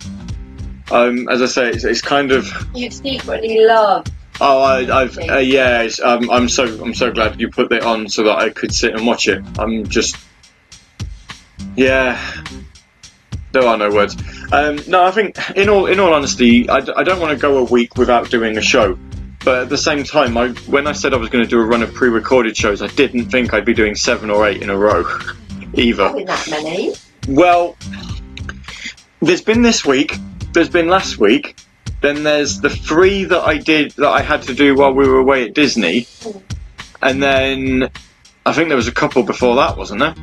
[0.90, 4.06] Um, as I say, it's, it's kind of You secretly love.
[4.40, 5.82] Oh, I, I've uh, yeah.
[5.82, 8.74] It's, um, I'm so I'm so glad you put it on so that I could
[8.74, 9.43] sit and watch it.
[9.59, 10.16] I'm just
[11.77, 12.20] yeah.
[13.52, 14.16] There are no words.
[14.52, 17.40] Um, no, I think in all in all honesty, I, d- I don't want to
[17.40, 18.98] go a week without doing a show.
[19.44, 21.65] But at the same time, I, when I said I was going to do a
[21.65, 24.77] run of pre-recorded shows, I didn't think I'd be doing seven or eight in a
[24.77, 25.05] row,
[25.74, 26.15] either.
[26.15, 26.94] Not that many.
[27.28, 27.77] Well,
[29.20, 30.16] there's been this week,
[30.52, 31.56] there's been last week,
[32.05, 35.18] then there's the three that I did that I had to do while we were
[35.18, 36.06] away at Disney,
[37.02, 37.90] and then
[38.47, 40.14] I think there was a couple before that, wasn't there?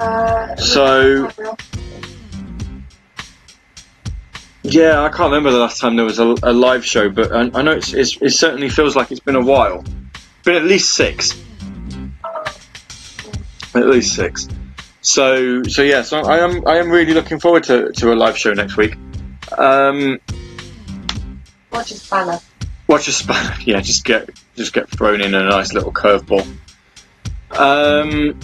[0.00, 1.30] Uh, So-
[4.64, 7.50] Yeah, I can't remember the last time there was a, a live show, but I,
[7.52, 9.84] I know it's, it's, it certainly feels like it's been a while.
[10.44, 11.32] Been at least six.
[13.74, 14.46] At least six.
[15.00, 18.38] So so yeah, so I am I am really looking forward to, to a live
[18.38, 18.94] show next week.
[19.58, 20.20] Um,
[21.70, 22.40] watch a spanner.
[22.86, 23.56] watch a spanner.
[23.64, 26.46] Yeah, just get just get thrown in a nice little curveball.
[27.50, 28.38] Um,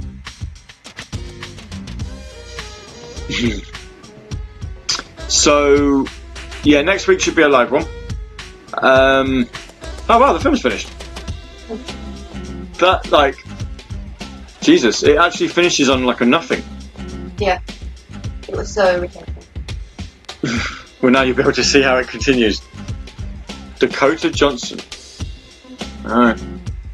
[5.29, 6.07] so
[6.63, 7.85] yeah, next week should be a live one.
[8.75, 9.49] Um,
[10.09, 10.91] oh wow, the film's finished.
[12.79, 13.37] That like
[14.61, 16.63] Jesus, it actually finishes on like a nothing.
[17.39, 17.61] Yeah.
[18.49, 19.47] It was so ridiculous.
[21.01, 22.61] Well, now you'll be able to see how it continues.
[23.79, 24.81] Dakota Johnson.
[26.05, 26.43] Alright.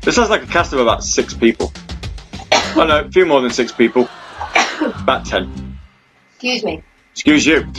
[0.03, 1.73] This sounds like a cast of about six people.
[2.77, 4.09] Oh no, a few more than six people.
[4.81, 5.79] About ten.
[6.33, 6.83] Excuse me.
[7.13, 7.73] Excuse you.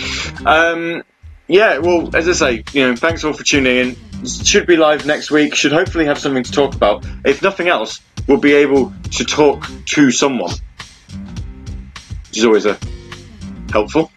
[0.46, 1.04] Um,
[1.48, 4.26] yeah, well, as I say, you know, thanks all for tuning in.
[4.26, 5.54] Should be live next week.
[5.54, 7.06] Should hopefully have something to talk about.
[7.26, 10.54] If nothing else, we'll be able to talk to someone,
[12.30, 12.80] which is always a
[13.72, 14.10] helpful.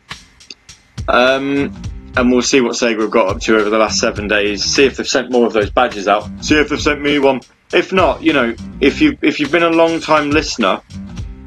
[1.09, 1.74] Um,
[2.16, 4.64] and we'll see what Sega have got up to over the last seven days.
[4.64, 6.28] See if they've sent more of those badges out.
[6.44, 7.40] See if they've sent me one.
[7.72, 10.80] If not, you know, if you if you've been a long time listener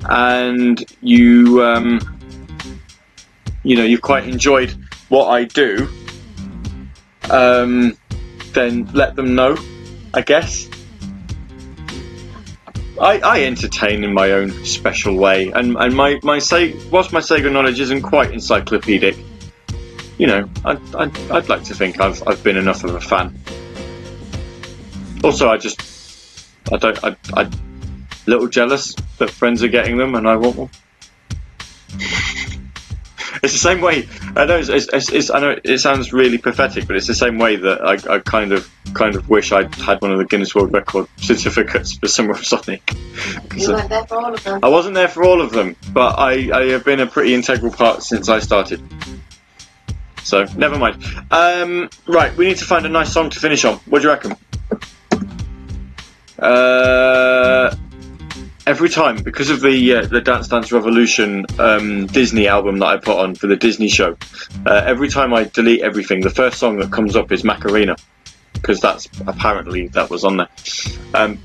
[0.09, 1.99] and you um,
[3.63, 4.75] you know you've quite enjoyed
[5.09, 5.89] what I do,
[7.29, 7.97] um,
[8.53, 9.57] then let them know.
[10.13, 10.69] I guess.
[12.99, 17.19] I, I entertain in my own special way, and, and my my say whilst my
[17.19, 19.17] Sega knowledge isn't quite encyclopedic,
[20.17, 23.39] you know, I, I, I'd like to think I've I've been enough of a fan.
[25.23, 25.81] Also, I just
[26.71, 27.49] I don't I I
[28.27, 30.69] little jealous that friends are getting them and I want one.
[33.43, 34.07] It's the same way.
[34.35, 34.57] I know.
[34.57, 37.81] It's, it's, it's, I know it sounds really pathetic, but it's the same way that
[37.81, 41.07] I, I kind of kind of wish I'd had one of the Guinness World Record
[41.17, 42.93] certificates for Summer of Sonic.
[43.55, 44.59] You uh, weren't there for all of them.
[44.63, 47.71] I wasn't there for all of them, but I, I have been a pretty integral
[47.71, 48.81] part since I started.
[50.31, 51.03] So never mind.
[51.29, 53.75] Um, right, we need to find a nice song to finish on.
[53.79, 54.37] What do you reckon?
[56.39, 57.75] Uh,
[58.65, 62.95] every time because of the uh, the Dance Dance Revolution um, Disney album that I
[62.95, 64.15] put on for the Disney show.
[64.65, 67.97] Uh, every time I delete everything, the first song that comes up is Macarena
[68.53, 70.49] because that's apparently that was on there.
[71.13, 71.39] Um,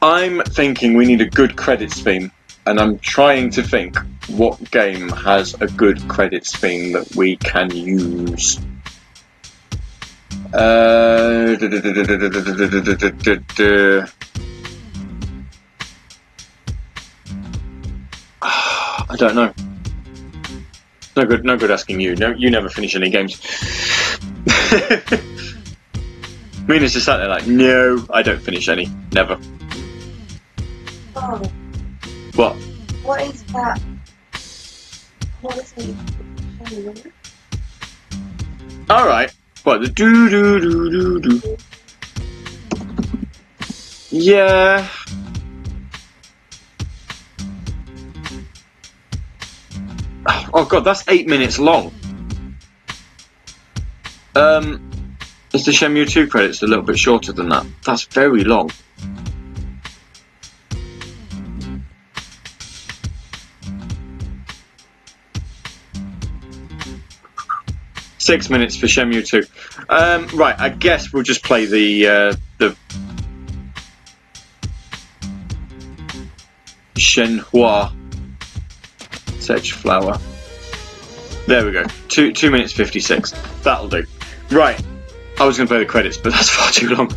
[0.00, 2.32] I'm thinking we need a good credits theme,
[2.64, 3.98] and I'm trying to think
[4.28, 8.58] what game has a good credits theme that we can use.
[10.52, 11.56] Uh,
[19.10, 19.52] I don't know.
[21.16, 21.44] No good.
[21.44, 22.14] No good asking you.
[22.16, 23.40] No, you never finish any games.
[26.68, 28.88] Mina's just sat there like, no, I don't finish any.
[29.12, 29.38] Never.
[31.16, 31.42] Oh,
[32.34, 32.54] What?
[33.02, 33.80] what is that?
[38.90, 39.32] Alright.
[39.62, 41.56] What, the do do do do do.
[44.10, 44.88] Yeah.
[50.52, 51.92] Oh god, that's eight minutes long.
[54.34, 55.16] Um,
[55.52, 57.66] it's the Shenmue 2 credits a little bit shorter than that.
[57.84, 58.70] That's very long.
[68.28, 69.42] Six minutes for Shenmue 2.
[69.88, 72.76] Um, right, I guess we'll just play the uh, the
[76.94, 77.90] Shenhua
[79.40, 80.18] Sedge Flower.
[81.46, 81.86] There we go.
[82.08, 83.30] Two two minutes fifty six.
[83.62, 84.04] That'll do.
[84.50, 84.78] Right.
[85.40, 87.10] I was going to play the credits, but that's far too long.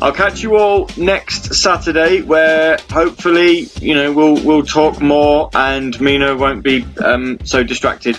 [0.00, 6.00] I'll catch you all next Saturday, where hopefully, you know, we'll we'll talk more, and
[6.00, 8.16] Mina won't be um, so distracted.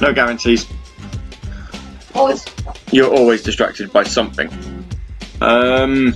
[0.00, 0.64] No guarantees.
[2.14, 2.44] Always.
[2.92, 4.48] You're always distracted by something.
[5.40, 6.14] Um.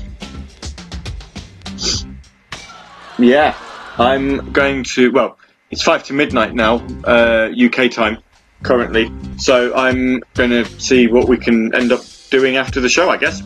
[3.19, 3.57] Yeah,
[3.99, 5.11] I'm going to.
[5.11, 5.39] Well,
[5.73, 8.19] it's five to midnight now, uh, UK time,
[8.63, 9.11] currently.
[9.39, 13.17] So I'm going to see what we can end up doing after the show, I
[13.17, 13.43] guess.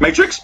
[0.00, 0.40] Matrix?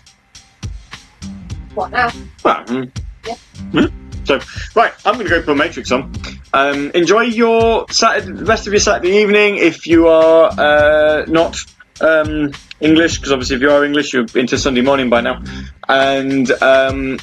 [1.75, 2.11] What now?
[2.45, 2.91] Well, mm,
[3.27, 3.35] Yeah.
[3.73, 3.93] mm.
[4.25, 4.41] So,
[4.75, 6.13] right, I'm going to go put Matrix on.
[6.53, 9.57] Um, enjoy your Saturday, rest of your Saturday evening.
[9.57, 11.59] If you are uh, not
[12.01, 12.51] um,
[12.81, 15.43] English, because obviously if you are English, you're into Sunday morning by now.
[15.89, 17.19] And um,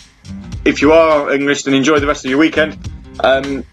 [0.63, 2.77] if you are English, then enjoy the rest of your weekend.
[3.19, 3.65] Um,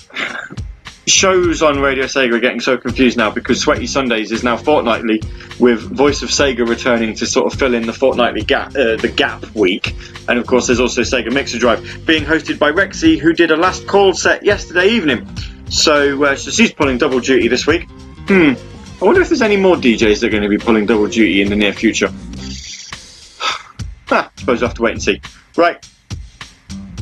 [1.11, 5.23] shows on Radio Sega are getting so confused now because Sweaty Sundays is now fortnightly,
[5.59, 9.13] with Voice of Sega returning to sort of fill in the fortnightly gap, uh, the
[9.15, 9.95] gap week.
[10.29, 13.57] And of course, there's also Sega Mixer Drive being hosted by Rexy, who did a
[13.57, 15.29] last call set yesterday evening.
[15.69, 17.89] So, uh, so she's pulling double duty this week.
[18.29, 18.55] Hmm.
[19.01, 21.41] I wonder if there's any more DJs that are going to be pulling double duty
[21.41, 22.09] in the near future.
[24.11, 25.21] ah, suppose we'll have to wait and see.
[25.57, 25.85] Right.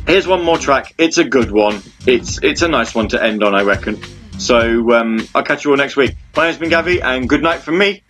[0.09, 0.95] Here's one more track.
[0.97, 1.83] It's a good one.
[2.07, 4.01] It's it's a nice one to end on, I reckon.
[4.39, 6.17] So um, I'll catch you all next week.
[6.35, 8.03] My name's been Gavi, and good night from me.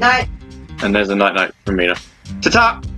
[0.00, 0.30] Night.
[0.82, 1.96] And there's a night night from Mina.
[2.40, 2.93] Ta ta!